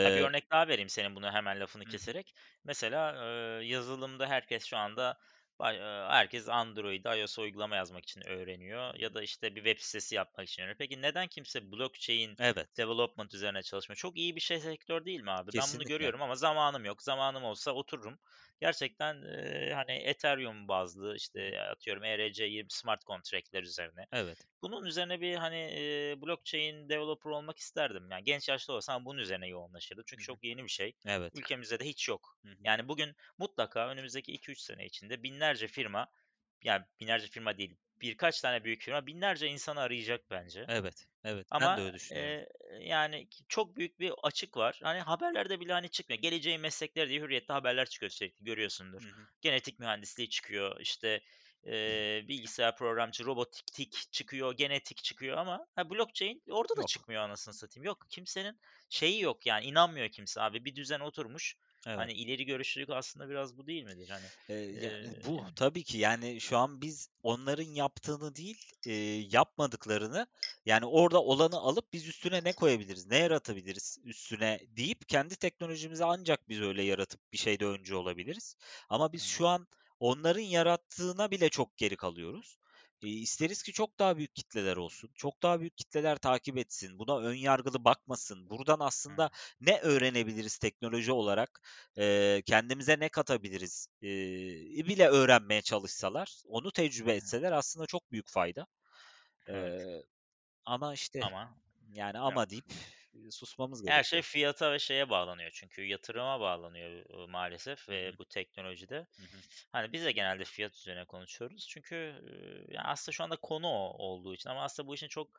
[0.00, 2.34] Ha, bir örnek daha vereyim senin bunu hemen lafını hı keserek.
[2.64, 3.14] Mesela
[3.60, 5.18] e, yazılımda herkes şu anda
[6.08, 10.62] herkes Android, iOS uygulama yazmak için öğreniyor ya da işte bir web sitesi yapmak için
[10.62, 10.78] öğreniyor.
[10.78, 13.96] Peki neden kimse blockchain Evet, development üzerine çalışmıyor?
[13.96, 15.56] Çok iyi bir şey sektör değil mi abi?
[15.56, 15.86] Ben bunu kesinlikle.
[15.86, 17.02] görüyorum ama zamanım yok.
[17.02, 18.18] Zamanım olsa otururum.
[18.60, 24.48] Gerçekten e, hani Ethereum bazlı işte atıyorum ERC20 smart contract'ler üzerine Evet.
[24.62, 28.10] bunun üzerine bir hani eee, blockchain developer olmak isterdim.
[28.10, 30.04] Yani genç yaşta olsam bunun üzerine yoğunlaşırdım.
[30.06, 30.24] Çünkü hı.
[30.24, 30.92] çok yeni bir şey.
[31.06, 31.34] Evet.
[31.34, 32.38] Ülkemizde de hiç yok.
[32.44, 32.64] Hı hı.
[32.64, 36.08] Yani bugün mutlaka önümüzdeki 2-3 sene içinde binlerce firma,
[36.64, 40.68] yani binlerce firma değil, birkaç tane büyük firma binlerce insanı arayacak bence.
[40.68, 41.06] Evet.
[41.24, 41.48] Evet.
[41.58, 42.36] Ben de Ama öyle düşünüyorum.
[42.36, 42.48] eee,
[42.80, 44.80] yani çok büyük bir açık var.
[44.82, 46.22] Hani haberlerde bile hani çıkmıyor.
[46.22, 49.02] Geleceğin meslekleri diye hürriyette haberler çıkıyor sürekli görüyorsundur.
[49.02, 49.28] Hı hı.
[49.40, 50.80] Genetik mühendisliği çıkıyor.
[50.80, 51.22] işte
[51.64, 56.84] eee, bilgisayar programcı, robotik çıkıyor, genetik çıkıyor ama ha, blockchain orada da Yok.
[56.84, 57.84] çıkmıyor anasını satayım.
[57.84, 60.64] Yok kimsenin şeyi yok yani inanmıyor kimse abi.
[60.64, 61.56] Bir düzen oturmuş.
[61.86, 62.10] Evet.
[62.10, 64.08] Hani ileri görüşlülük aslında biraz bu değil midir?
[64.08, 64.32] Hani
[64.72, 70.26] ya, eee, bu tabii ki yani şu an biz onların yaptığını değil, eee, yapmadıklarını
[70.66, 76.48] yani orada olanı alıp biz üstüne ne koyabiliriz, ne yaratabiliriz üstüne deyip kendi teknolojimizi ancak
[76.48, 78.56] biz öyle yaratıp bir şeyde öncü olabiliriz.
[78.88, 79.66] Ama biz şu an
[80.00, 82.58] onların yarattığına bile çok geri kalıyoruz.
[83.04, 87.18] Eee, isteriz ki çok daha büyük kitleler olsun, çok daha büyük kitleler takip etsin, buna
[87.18, 88.50] ön yargılı bakmasın.
[88.50, 91.60] Buradan aslında ne öğrenebiliriz teknoloji olarak?
[92.46, 93.88] Kendimize ne katabiliriz,
[94.88, 98.66] bile öğrenmeye çalışsalar, onu tecrübe etseler aslında çok büyük fayda.
[99.46, 99.76] evet
[100.64, 101.58] ama işte ama
[101.92, 102.64] yani ama deyip
[103.30, 104.22] susmamız Her şey gerekiyor.
[104.22, 109.06] fiyata ve şeye bağlanıyor çünkü yatırıma bağlanıyor maalesef ve bu teknolojide.
[109.18, 109.42] Hı hı.
[109.72, 111.66] Hani biz de genelde fiyat üzerine konuşuyoruz.
[111.70, 111.96] Çünkü
[112.68, 115.30] yani aslında şu anda konu o olduğu için ama aslında bu işin çok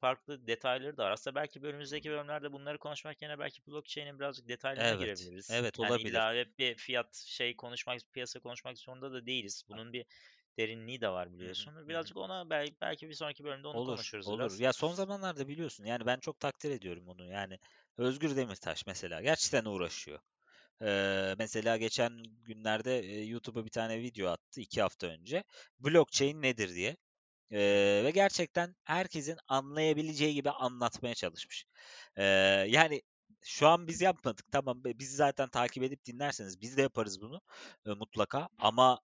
[0.00, 1.10] farklı detayları da var.
[1.10, 5.48] Aslında belki önümüzdeki bölümlerde bunları konuşmak yerine belki blockchain'in birazcık detaylarına Evet, girebiliriz.
[5.48, 6.22] evet Yani olabilir.
[6.22, 9.64] illa hep bir fiyat şey konuşmak, piyasa konuşmak zorunda da değiliz.
[9.68, 10.06] Bunun bir
[10.58, 11.88] derinliği de var biliyorsun.
[11.88, 14.58] Birazcık ona belki, belki bir sonraki bölümde onu Olur, konuşuruz olur.
[14.58, 14.60] biraz.
[14.60, 17.30] Ya son zamanlarda biliyorsun yani ben çok takdir ediyorum onu.
[17.32, 17.58] Yani
[17.96, 20.18] Özgür Demirtaş mesela gerçekten uğraşıyor.
[20.82, 25.44] Eee, mesela geçen günlerde eee, YouTube'a bir tane video attı iki hafta önce.
[25.80, 26.96] Blockchain nedir diye.
[27.50, 31.66] Eee, ve gerçekten herkesin anlayabileceği gibi anlatmaya çalışmış.
[32.18, 32.24] Eee,
[32.68, 33.02] yani
[33.44, 34.46] şu an biz yapmadık.
[34.52, 37.40] Tamam bizi zaten takip edip dinlerseniz biz de yaparız bunu
[37.86, 38.48] e, mutlaka.
[38.58, 39.00] Ama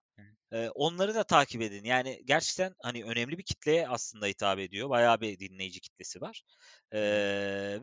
[0.74, 1.84] onları da takip edin.
[1.84, 4.90] Yani gerçekten hani önemli bir kitleye aslında hitap ediyor.
[4.90, 6.42] Bayağı bir dinleyici kitlesi var.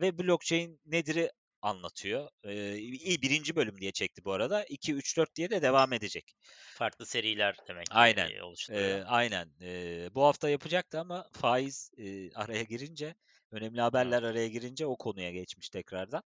[0.00, 1.30] ve blockchain nedir'i
[1.66, 2.28] anlatıyor.
[2.44, 4.64] Ee, iyi birinci bölüm diye çekti bu arada.
[4.64, 6.34] 2 3 4 diye de devam edecek.
[6.74, 8.28] Farklı seriler demek Aynen.
[8.28, 8.68] e.
[8.70, 9.50] Ee, aynen.
[9.60, 13.14] Ee, bu hafta yapacaktı ama faiz e, araya girince,
[13.50, 16.22] önemli haberler araya girince o konuya geçmiş tekrardan.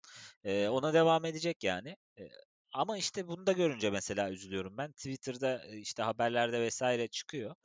[0.44, 1.98] Ee, ona devam edecek yani.
[2.20, 2.30] Ee,
[2.74, 4.92] ama işte bunu da görünce mesela üzülüyorum ben.
[4.92, 7.56] Twitter'da e, işte haberlerde vesaire çıkıyor.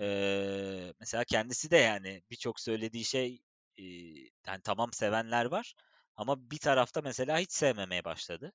[0.00, 3.42] Ee, mesela kendisi de yani birçok söylediği şey
[3.78, 3.82] e,
[4.46, 5.74] yani tamam sevenler var
[6.16, 8.52] ama bir tarafta mesela hiç sevmemeye başladı.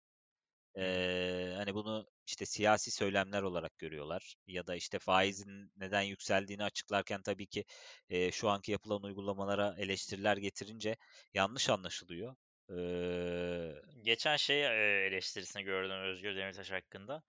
[0.77, 7.21] Ee, hani bunu işte siyasi söylemler olarak görüyorlar ya da işte faizin neden yükseldiğini açıklarken
[7.21, 7.65] tabii ki
[8.09, 10.97] e, şu anki yapılan uygulamalara eleştiriler getirince
[11.33, 12.35] yanlış anlaşılıyor.
[12.69, 14.65] Ee, Geçen şey
[15.07, 17.23] eleştirisini gördüm Özgür Demirtaş hakkında.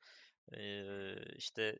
[0.52, 1.78] Ee, işte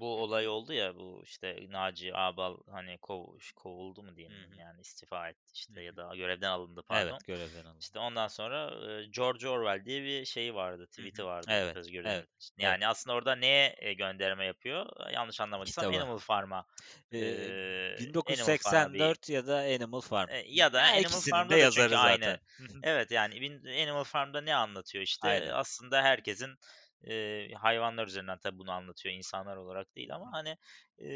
[0.00, 3.26] bu olay oldu ya bu işte Naci Ağbal hani kov,
[3.56, 5.96] kovuldu mu diyeyim hı, yani istifa etti işte ya hı.
[5.96, 7.10] da görevden alındı pardon.
[7.10, 7.78] Evet, görevden alındı.
[7.80, 8.70] İşte ondan sonra
[9.16, 12.54] George Orwell diye bir şeyi vardı, tweet'i vardı Evet, Özgür evet, Demirtaş'ın.
[12.58, 12.62] evet.
[12.62, 14.86] Yani aslında orada neye gönderme yapıyor?
[15.12, 15.96] Yanlış anlamadıysam Kitaba.
[15.96, 16.64] Animal Farm'a.
[17.12, 20.28] Ee, Ee, Animal Farm'a bir 1984 ya da Animal Farm.
[20.28, 22.24] e, ya da Ya Animal Farm'da da yazarı aynı.
[22.24, 22.38] zaten.
[22.58, 22.64] Hı.
[22.82, 23.34] Evet yani
[23.82, 25.50] Animal Farm'da ne anlatıyor işte Aynen.
[25.52, 26.56] aslında herkesin
[27.04, 30.56] e, hayvanlar üzerinden tabii bunu anlatıyor insanlar olarak değil ama hani
[30.98, 31.08] e,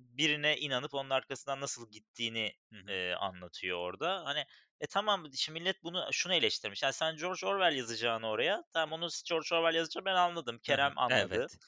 [0.00, 2.94] birine inanıp onun arkasından nasıl gittiğini Hı hı.
[3.20, 4.24] anlatıyor orada.
[4.24, 4.44] Hani
[4.80, 6.82] e tamam şimdi millet bunu şunu eleştirmiş.
[6.82, 10.58] Yani sen George Orwell yazacağını oraya tamam onu George Orwell yazacağını ben anladım.
[10.66, 10.78] Hı hı.
[10.78, 11.46] Kerem anladı.
[11.46, 11.58] Evet.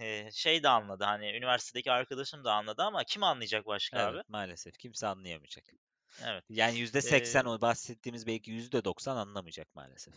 [0.00, 4.22] E, şey de anladı hani üniversitedeki arkadaşım da anladı ama kim anlayacak başka Evet, abi?
[4.28, 5.64] maalesef kimse anlayamayacak.
[6.18, 6.44] Evet.
[6.48, 10.14] Yani E, %80 o bahsettiğimiz belki %90 anlamayacak maalesef.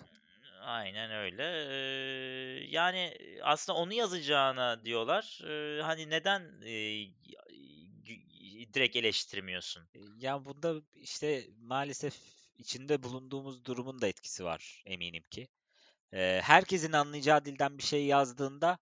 [0.65, 1.43] Aynen öyle.
[1.43, 5.39] Eee, yani aslında onu yazacağına diyorlar.
[5.43, 6.41] Eee, hani neden
[8.05, 9.87] gü- direkt eleştirmiyorsun?
[9.95, 12.13] E, Ya bunda işte maalesef
[12.57, 15.47] içinde bulunduğumuz durumun da etkisi var eminim ki.
[16.13, 18.79] Ee, herkesin anlayacağı dilden bir şey yazdığında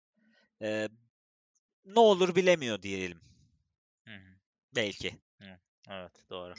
[0.61, 0.89] e,
[1.85, 3.21] ne olur bilemiyor diyelim
[4.07, 4.35] Hı hı,
[4.75, 5.19] belki.
[5.41, 5.59] hı.
[5.89, 6.53] Evet, doğru.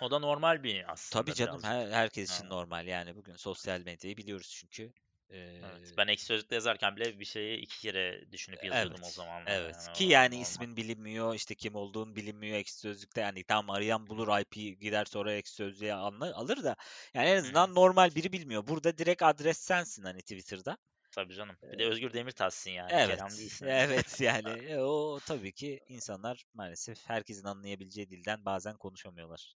[0.00, 1.70] O da normal bir Tabii aslında canım birazcık.
[1.70, 4.92] her, herkes için Evet, normal yani bugün sosyal medyayı biliyoruz çünkü.
[5.30, 5.94] evet.
[5.98, 9.76] Ben Ekşi Sözlük'te yazarken bile bir şeyi iki kere düşünüp yazıyordum o Evet, zamanlar evet.
[9.86, 10.40] yani Ki o yani normal.
[10.40, 13.20] ismin bilinmiyor, işte kim olduğun bilinmiyor Ekşi Sözlük'te.
[13.20, 16.76] Yani tam arayan bulur IP gider sonra Ekşi Sözlük'e anla- alır da
[17.14, 18.66] yani en azından normal biri bilmiyor.
[18.66, 20.78] Burada direkt adres sensin hani Twitter'da.
[21.10, 21.56] Tabii canım.
[21.72, 23.00] Bir de Özgür Demirtaş'sın yani.
[23.00, 23.66] Kerem Evet, değilsin.
[23.68, 29.54] evet yani e, o tabii ki insanlar maalesef herkesin anlayabileceği dilden bazen konuşamıyorlar.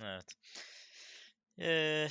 [0.00, 0.36] Evet.
[1.58, 2.08] Eee,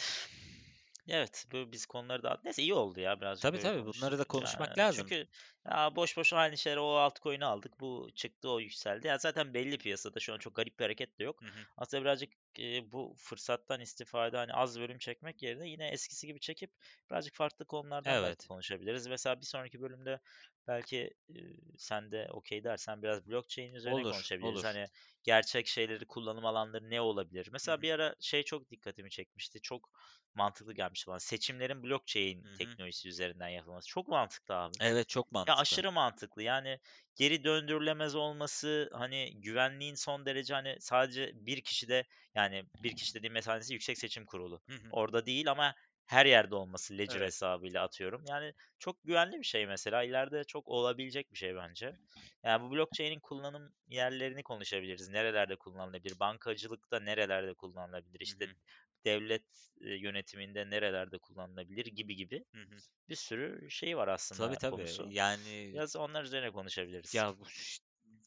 [1.07, 4.23] evet, bu biz konuları da neyse iyi oldu ya birazcık Tabii böyle tabii bunları da
[4.23, 5.05] konuşmak Yani lazım.
[5.09, 5.27] çünkü
[5.65, 7.79] ya boş boş aynı şeyleri o altcoin'i aldık.
[7.79, 9.07] Bu çıktı, o yükseldi.
[9.07, 11.41] Ya zaten belli piyasada şu an çok garip bir hareket de yok.
[11.41, 11.65] Hı hı.
[11.77, 16.71] Aslında birazcık e, bu fırsattan istifade hani az bölüm çekmek yerine yine eskisi gibi çekip
[17.11, 19.07] birazcık farklı konulardan belki Evet, konuşabiliriz.
[19.07, 20.19] Mesela bir sonraki bölümde
[20.67, 21.35] belki e,
[21.77, 24.39] sen de okey dersen biraz blockchain üzerine olur, konuşabiliriz.
[24.39, 24.63] olur.
[24.63, 24.87] Hani
[25.23, 27.49] gerçek şeyleri, kullanım alanları ne olabilir?
[27.51, 29.61] Mesela hı, bir ara şey çok dikkatimi çekmişti.
[29.61, 29.89] Çok
[30.35, 31.19] mantıklı gelmişti bana.
[31.19, 32.77] Seçimlerin blockchain hı hı.
[32.77, 33.87] teknolojisi üzerinden yapılması.
[33.87, 34.77] Çok mantıklı abi.
[34.79, 35.57] Evet çok Ya mantıklı.
[35.57, 36.43] aşırı mantıklı.
[36.43, 36.79] Yani
[37.15, 42.40] geri döndürülemez olması, hani güvenliğin son derece hani sadece bir kişide yani
[42.83, 44.61] bir kişi dediğim mesela Yüksek Seçim Kurulu.
[44.69, 44.87] Hı hı.
[44.91, 45.75] Orada değil ama
[46.05, 47.27] her yerde olması Ledger Evet.
[47.27, 48.23] hesabıyla atıyorum.
[48.27, 50.03] Yani çok güvenli bir şey mesela.
[50.03, 51.95] İleride çok olabilecek bir şey bence.
[52.43, 55.09] Yani bu blockchain'in kullanım yerlerini konuşabiliriz.
[55.09, 56.19] Nerelerde kullanılabilir?
[56.19, 58.19] Bankacılıkta nerelerde kullanılabilir?
[58.19, 58.49] İşte hı,
[59.05, 59.45] devlet
[59.81, 62.77] e, yönetiminde nerelerde kullanılabilir gibi gibi hı hı.
[63.09, 64.75] bir sürü şey var Tabii aslında tabii.
[64.75, 65.07] konusu.
[65.11, 67.13] Yani Biraz onlar üzerine konuşabiliriz.
[67.13, 67.45] Ya bu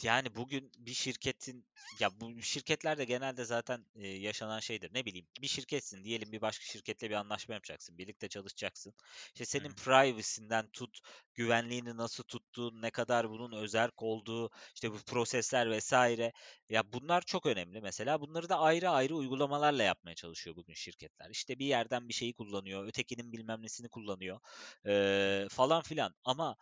[0.03, 1.67] yani bugün bir şirketin
[2.01, 4.95] ya bu şirketler de genelde zaten e, yaşanan şeydir.
[4.95, 7.99] Ne bileyim bir şirketsin diyelim bir başka şirketle bir anlaşma yapacaksın.
[7.99, 8.95] Birlikte çalışacaksın.
[9.27, 11.01] İşte senin hı, privacy'nden tut,
[11.35, 16.33] güvenliğini nasıl tuttuğun, ne kadar bunun özerk olduğu, işte bu prosesler vesaire.
[16.69, 17.81] Ya bunlar çok önemli.
[17.81, 21.31] Mesela bunları da ayrı ayrı uygulamalarla yapmaya çalışıyor bugün şirketler.
[21.31, 24.41] İşte bir yerden bir şeyi kullanıyor, ötekinin bilmem nesini kullanıyor,
[24.85, 26.15] hı e, falan filan.
[26.25, 26.57] Ama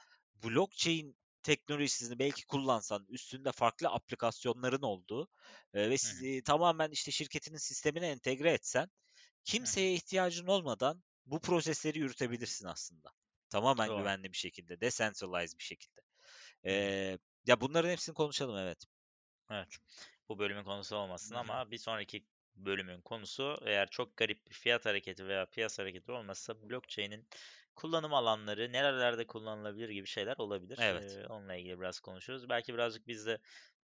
[0.44, 5.28] blockchain teknolojisini belki kullansan, üstünde farklı aplikasyonların olduğu
[5.74, 8.90] e, ve hı, sizi tamamen işte şirketinin sistemine entegre etsen,
[9.44, 13.12] kimseye ihtiyacın olmadan bu prosesleri yürütebilirsin aslında.
[13.50, 13.98] Tamamen Doğru.
[13.98, 16.00] güvenli bir şekilde, decentralized bir şekilde.
[16.66, 16.72] E,
[17.46, 18.84] ya bunların hepsini konuşalım evet.
[19.50, 19.68] Evet.
[20.28, 21.40] Bu bölümün konusu olmasın Hı hı.
[21.40, 22.26] ama bir sonraki
[22.56, 27.26] bölümün konusu eğer çok garip bir fiyat hareketi veya piyasa hareketi olmazsa blockchain'in
[27.76, 30.78] kullanım alanları nerelerde kullanılabilir gibi şeyler olabilir.
[30.78, 31.18] Evet.
[31.22, 32.48] Ee, onunla ilgili biraz konuşuruz.
[32.48, 33.38] Belki birazcık biz de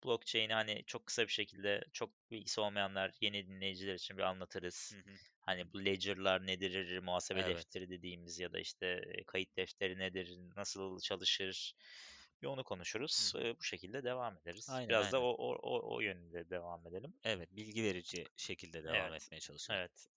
[0.05, 4.93] blockchain'i hani çok kısa bir şekilde çok bilgisi olmayanlar yeni dinleyiciler için bir anlatırız.
[4.93, 5.16] Hı hı.
[5.39, 7.55] Hani bu ledger'lar nedir, muhasebe Evet.
[7.55, 11.74] defteri dediğimiz ya da işte kayıt defteri nedir, nasıl çalışır
[12.41, 13.33] bir onu konuşuruz.
[13.35, 13.39] Hı.
[13.39, 14.69] E, bu şekilde devam ederiz.
[14.69, 15.27] Aynen, Biraz da aynen.
[15.27, 17.13] o, o, o, o yönde devam edelim.
[17.23, 19.23] Evet, bilgi verici şekilde devam Evet.
[19.23, 19.79] etmeye çalışalım.
[19.79, 20.07] Evet.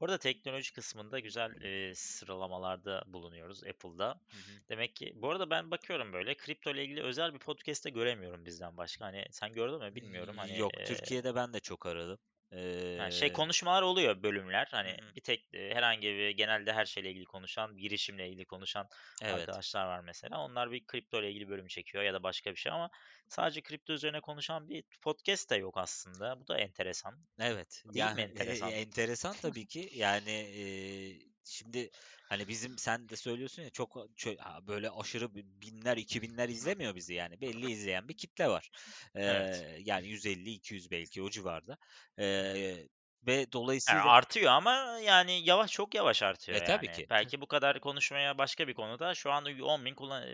[0.00, 4.08] Bu arada teknoloji kısmında güzel e, sıralamalarda bulunuyoruz Apple'da.
[4.08, 4.60] Hı hı.
[4.68, 8.76] Demek ki bu arada ben bakıyorum böyle kripto ile ilgili özel bir podcast'te göremiyorum bizden
[8.76, 9.04] başka.
[9.04, 10.38] Hani sen gördün mü bilmiyorum.
[10.38, 12.18] Hani Yok, e, Türkiye'de ben de çok aradım.
[12.98, 14.68] Ha, şey konuşmalar oluyor bölümler.
[14.70, 18.88] Hani Hı bir tek e, herhangi bir genelde her şeyle ilgili konuşan, girişimle ilgili konuşan
[19.22, 19.34] evet.
[19.34, 20.40] arkadaşlar var mesela.
[20.40, 22.90] Onlar bir kripto ile ilgili bölüm çekiyor ya da başka bir şey ama
[23.28, 26.40] sadece kripto üzerine konuşan bir podcast da yok aslında.
[26.40, 27.18] Bu da enteresan.
[27.40, 27.82] Evet.
[27.86, 28.70] Değil mi Yani enteresan?
[28.70, 29.88] enteresan tabii ki.
[29.94, 31.90] Yani eee, şimdi
[32.28, 36.48] hani bizim sen de söylüyorsun ya çok çö- ha, böyle aşırı bi- binler, iki binler
[36.48, 37.40] izlemiyor bizi yani.
[37.40, 38.70] Belli izleyen bir kitle var.
[39.22, 39.66] Evet.
[39.66, 41.78] Eee, yani 150, 200 belki o civarda.
[42.52, 42.62] Hı
[43.26, 43.46] ve
[43.88, 44.72] Yani dolayısıyla artıyor ama
[45.04, 46.90] yani yavaş çok yavaş artıyor e tabii yani.
[46.90, 47.06] ki.
[47.10, 50.24] Belki bu kadar konuşmaya başka bir konuda şu an 10 bin kullan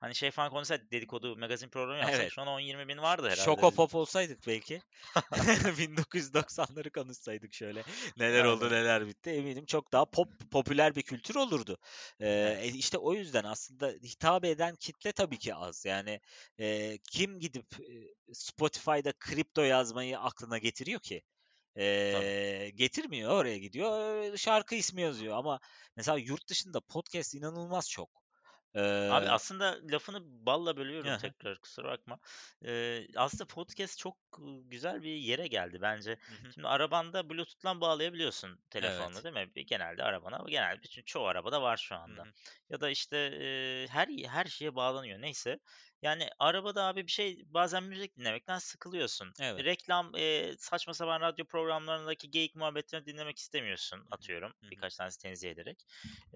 [0.00, 2.30] hani şey falan konuşsaydık dedikodu magazin programı yapsak Evet.
[2.30, 4.82] şu an 10-20 bin vardı herhalde Şoko pop olsaydık belki
[5.78, 7.84] 1990'ları konuşsaydık şöyle
[8.16, 11.78] neler oldu neler bitti eminim çok daha pop popüler bir kültür olurdu.
[12.20, 12.58] Ee, Evet.
[12.60, 15.84] e, işte o yüzden aslında hitap eden kitle tabii ki az.
[15.84, 16.20] Yani
[16.58, 17.66] e, kim gidip
[18.32, 21.22] Spotify'da kripto yazmayı aklına getiriyor ki?
[22.12, 22.24] Tabii.
[22.24, 25.60] Ee, getirmiyor oraya gidiyor e, şarkı ismi yazıyor ama
[25.96, 28.10] mesela yurt dışında podcast inanılmaz çok.
[29.10, 32.18] Abi aslında lafını balla bölüyorum aha, tekrar kusura bakma.
[32.64, 34.16] Ee, aslında podcast çok
[34.64, 36.10] güzel bir yere geldi bence.
[36.10, 39.24] hı hı, Şimdi arabanda Bluetooth'tan bağlayabiliyorsun telefonla evet.
[39.24, 39.64] değil mi?
[39.66, 42.22] Genelde arabana, genelde bütün çoğu arabada var şu anda.
[42.22, 42.32] hı,
[42.70, 45.58] Ya da işte e, her her şeye bağlanıyor neyse.
[46.02, 49.32] Yani arabada abi bir şey bazen müzik dinlemekten sıkılıyorsun.
[49.40, 49.64] evet.
[49.64, 54.52] Reklam, e, saçma sapan radyo programlarındaki geyik muhabbetlerini dinlemek istemiyorsun atıyorum.
[54.60, 54.70] hı hı.
[54.70, 55.84] Birkaç tanesi tenzih ederek.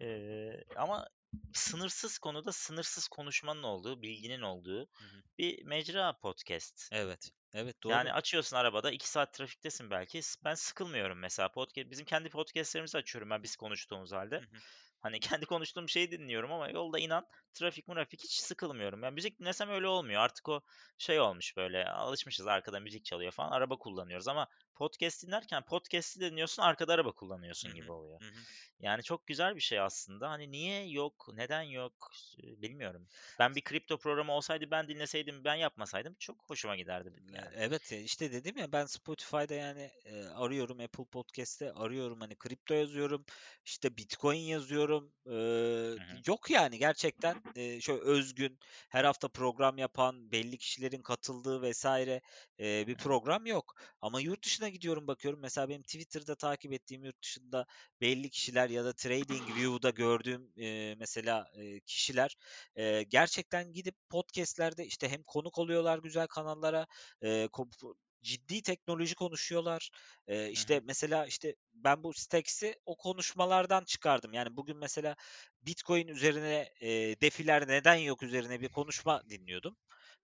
[0.00, 1.08] Ee, ama
[1.52, 5.22] sınırsız konuda sınırsız konuşmanın olduğu, bilginin olduğu Hı hı.
[5.38, 6.88] bir mecra podcast.
[6.92, 7.30] Evet.
[7.54, 7.92] Evet doğru.
[7.92, 10.20] Yani açıyorsun arabada 2 saat trafiktesin belki.
[10.44, 11.52] Ben sıkılmıyorum mesela.
[11.52, 14.36] Podcast, bizim kendi podcastlerimizi açıyorum ben biz konuştuğumuz halde.
[14.36, 14.58] Hı hı.
[15.02, 19.02] Hani kendi konuştuğum şeyi dinliyorum ama yolda inan trafik murafik hiç sıkılmıyorum.
[19.02, 20.20] Yani müzik dinlesem öyle olmuyor.
[20.22, 20.60] Artık o
[20.98, 26.62] şey olmuş böyle alışmışız arkada müzik çalıyor falan araba kullanıyoruz ama podcast dinlerken podcast'i dinliyorsun
[26.62, 27.74] arkada araba kullanıyorsun hı.
[27.74, 28.20] gibi oluyor.
[28.20, 28.40] Hı hı.
[28.82, 30.30] Yani çok güzel bir şey aslında.
[30.30, 32.10] Hani niye yok, neden yok
[32.42, 33.08] e, bilmiyorum.
[33.38, 37.54] Ben bir kripto programı olsaydı ben dinleseydim, ben yapmasaydım çok hoşuma giderdi E, yani.
[37.56, 42.74] Evet ya işte dedim ya ben Spotify'da yani e, arıyorum Apple Podcast'te arıyorum hani kripto
[42.74, 43.24] yazıyorum
[43.64, 45.36] işte Bitcoin yazıyorum e,
[46.26, 48.58] yok yani gerçekten e, şöyle özgün
[48.88, 52.20] her hafta program yapan belli kişilerin katıldığı vesaire
[52.60, 57.22] e, bir program yok ama yurt dışına gidiyorum bakıyorum mesela benim Twitter'da takip ettiğim yurt
[57.22, 57.66] dışında
[58.00, 62.36] belli kişiler ya da TradingView'da gördüğüm e, mesela e, kişiler
[62.76, 66.86] e, gerçekten gidip podcast'lerde işte hem konuk oluyorlar güzel kanallara
[67.22, 69.90] ko- ciddi teknoloji konuşuyorlar.
[70.28, 70.82] Hı işte hı.
[70.84, 74.32] mesela işte ben bu Stacks'i o konuşmalardan çıkardım.
[74.32, 75.16] Yani bugün mesela
[75.62, 79.76] Bitcoin üzerine eee, defiler neden yok üzerine bir konuşma dinliyordum.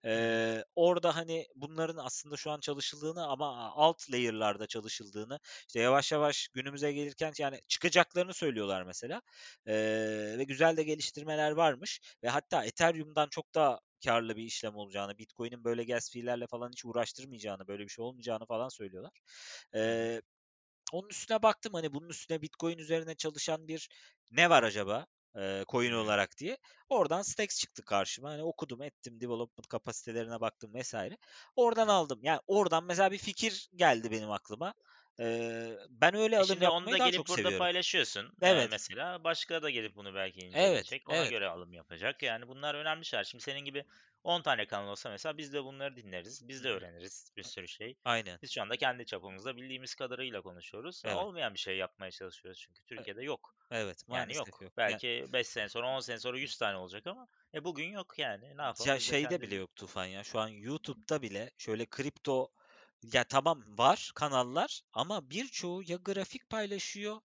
[0.04, 5.38] Eee, orada hani bunların aslında şu an çalışıldığını ama alt layer'larda çalışıldığını
[5.68, 9.22] işte yavaş yavaş günümüze gelirken yani çıkacaklarını söylüyorlar mesela.
[9.66, 15.18] Eee, ve güzel de geliştirmeler varmış ve hatta Ethereum'dan çok daha karlı bir işlem olacağını,
[15.18, 19.12] Bitcoin'in böyle gas fee'lerle falan hiç uğraştırmayacağını, böyle bir şey olmayacağını falan söylüyorlar.
[19.74, 20.22] Eee,
[20.92, 23.88] onun üstüne baktım hani bunun üstüne Bitcoin üzerine çalışan bir
[24.30, 25.06] ne var acaba
[25.38, 26.58] Hı coin olarak diye.
[26.88, 28.30] Oradan Stacks çıktı karşıma.
[28.30, 31.16] Hani okudum, ettim, development kapasitelerine baktım vesaire.
[31.56, 32.18] Oradan aldım.
[32.22, 34.74] Yani oradan mesela bir fikir geldi benim aklıma.
[35.90, 37.58] Ben öyle E alım şimdi yapmayı da daha gelip çok burada seviyorum.
[37.58, 38.32] paylaşıyorsun.
[38.42, 41.08] Ee, Evet, mesela başka da gelip bunu belki evet, inceleyecek.
[41.08, 42.22] Ona evet, göre alım yapacak.
[42.22, 43.24] Yani bunlar önemli şeyler.
[43.24, 43.84] Şimdi senin gibi
[44.24, 46.48] 10 tane kanal olsa mesela biz de bunları dinleriz.
[46.48, 47.96] Biz de öğreniriz bir sürü şey.
[48.04, 48.38] aynen.
[48.42, 51.02] Biz şu anda kendi çapımızda bildiğimiz kadarıyla konuşuyoruz.
[51.04, 53.54] Evet, Olmayan bir şey yapmaya çalışıyoruz çünkü e- Türkiye'de yok.
[53.70, 54.60] evet, Yani yok.
[54.60, 54.72] yok.
[54.78, 58.18] Yani Belki 5 sene sonra 10 sene sonra 100 tane olacak ama e bugün yok
[58.18, 58.56] yani.
[58.56, 58.90] Ne yapalım?
[58.90, 60.24] Ya şeyde bile yok Tufan ya.
[60.24, 62.48] Şu an YouTube'da bile şöyle kripto
[63.12, 67.20] ya tamam var kanallar ama birçoğu ya grafik paylaşıyor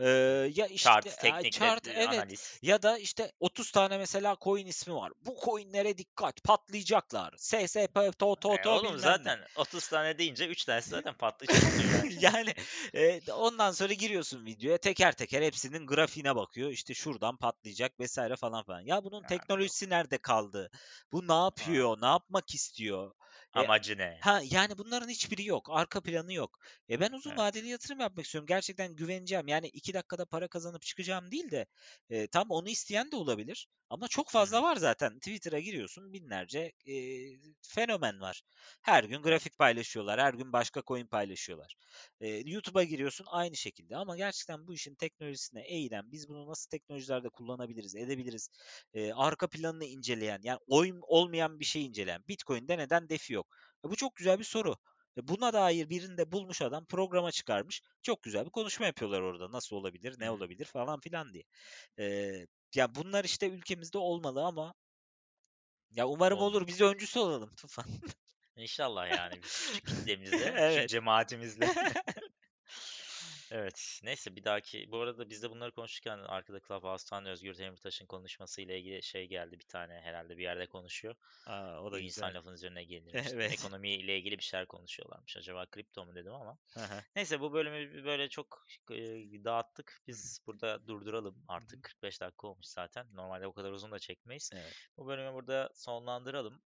[0.00, 0.06] eee,
[0.54, 2.62] ya işte Chart, e, teknik, chart evet analiz.
[2.62, 5.12] ya da işte 30 tane mesela coin ismi var.
[5.20, 7.34] Bu coinlere dikkat patlayacaklar.
[7.38, 9.32] SSP to to E, to oğlum bilmem ne.
[9.32, 12.02] zaten 30 tane deyince 3 tanesi zaten patlayacak yani.
[12.20, 12.54] Yani
[12.94, 16.70] e, ondan sonra giriyorsun videoya teker teker hepsinin grafiğine bakıyor.
[16.70, 18.80] İşte şuradan patlayacak vesaire falan falan.
[18.80, 19.24] Ya bunun yok.
[19.24, 20.70] teknolojisi nerede kaldı?
[21.12, 22.00] Bu ne yapıyor?
[22.00, 23.12] Ne yapmak istiyor?
[23.52, 24.22] Amacı ne?
[24.22, 25.68] Ha yani bunların hiçbiri yok.
[25.70, 26.58] Arka planı yok.
[26.90, 27.36] E ben uzun Evet.
[27.36, 28.46] vadeli yatırım yapmak istiyorum.
[28.46, 29.48] Gerçekten güveneceğim.
[29.48, 31.66] Yani iki dakikada para kazanıp çıkacağım değil de
[32.10, 33.68] e, tam onu isteyen de olabilir.
[33.90, 35.18] Ama çok fazla var zaten.
[35.18, 36.94] Twitter'a giriyorsun binlerce e,
[37.62, 38.42] fenomen var.
[38.82, 40.20] Her gün grafik paylaşıyorlar.
[40.20, 41.74] Her gün başka coin paylaşıyorlar.
[42.20, 43.96] E, YouTube'a giriyorsun aynı şekilde.
[43.96, 48.48] Ama gerçekten bu işin teknolojisine eğilen, biz bunu nasıl teknolojilerde kullanabiliriz, edebiliriz,
[48.94, 52.22] e, arka planını inceleyen, yani oyun olmayan bir şey inceleyen.
[52.28, 53.41] Bitcoin'de neden defi yok?
[53.86, 54.76] E, bu çok güzel bir soru.
[55.16, 57.82] E, buna dair birinde bulmuş adam programa çıkarmış.
[58.02, 59.52] Çok güzel bir konuşma yapıyorlar orada.
[59.52, 61.44] Nasıl olabilir, ne olabilir falan filan diye.
[61.98, 62.34] E,
[62.74, 64.74] ya bunlar işte ülkemizde olmalı ama
[65.90, 66.46] ya umarım olur.
[66.46, 66.66] Olmuyor.
[66.66, 67.84] Biz de öncüsü olalım Tufan.
[68.56, 70.88] İnşallah yani biz küçük kitlemizle, Evet.
[70.88, 71.68] cemaatimizle.
[73.54, 74.00] Evet.
[74.02, 79.02] Neyse bir dahaki bu arada biz de bunları konuşurken arkada Clubhouse'tan Özgür Demirtaş'ın konuşmasıyla ilgili
[79.02, 81.14] şey geldi bir tane herhalde bir yerde konuşuyor.
[81.46, 82.38] Aa, o Bu da insan güzel.
[82.38, 83.28] lafın üzerine gelinirmiş.
[83.32, 83.52] Evet.
[83.52, 85.36] Ekonomiyle ilgili bir şeyler konuşuyorlarmış.
[85.36, 86.58] Acaba kripto mu dedim ama.
[87.16, 88.96] Neyse bu bölümü bir böyle çok e,
[89.44, 90.02] dağıttık.
[90.06, 91.82] Biz burada durduralım artık.
[91.82, 93.06] 45 dakika olmuş zaten.
[93.12, 94.50] Normalde o kadar uzun da çekmeyiz.
[94.54, 94.74] Evet.
[94.96, 96.62] Bu bölümü burada sonlandıralım.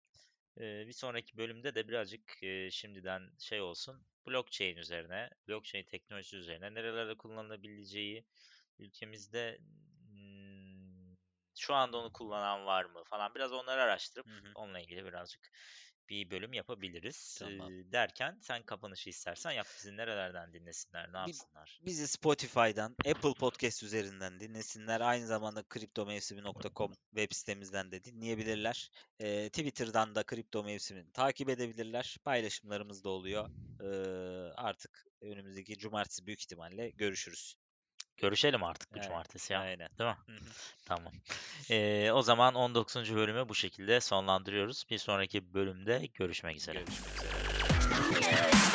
[0.59, 4.07] Ee, bir sonraki bölümde de birazcık e, şimdiden şey olsun.
[4.27, 8.27] Blockchain üzerine, blockchain teknolojisi üzerine nerelerde kullanılabileceği
[8.79, 9.59] ülkemizde
[11.59, 14.53] şu anda onu kullanan var mı falan biraz onları araştırıp Hı hı.
[14.55, 15.51] onunla ilgili birazcık
[16.13, 17.39] bir bölüm yapabiliriz.
[17.39, 17.73] Tamam.
[17.73, 21.81] Ee, derken sen kapanışı istersen yap bizi nerelerden dinlesinler, ne yapsınlar.
[21.87, 25.01] Bizi Spotify'dan, Apple Podcast üzerinden dinlesinler.
[25.01, 28.91] Aynı zamanda kriptomevsimi.com web sitemizden de dinleyebilirler.
[29.19, 32.17] Ee, Twitter'dan da kripto mevsimini takip edebilirler.
[32.25, 33.51] Paylaşımlarımız da oluyor.
[33.81, 33.87] Ee,
[34.57, 37.57] artık önümüzdeki cumartesi büyük ihtimalle görüşürüz.
[38.17, 39.61] Görüşelim artık bu Evet, cumartesi ya.
[39.61, 39.89] Aynen.
[39.99, 40.17] Değil mi?
[40.27, 40.51] Hı hı.
[40.87, 41.13] Tamam.
[41.71, 43.15] Ee, o zaman 19.
[43.15, 44.85] bölümü bu şekilde sonlandırıyoruz.
[44.91, 46.79] Bir sonraki bölümde görüşmek üzere.
[46.79, 47.15] Görüşmek
[48.21, 48.73] üzere.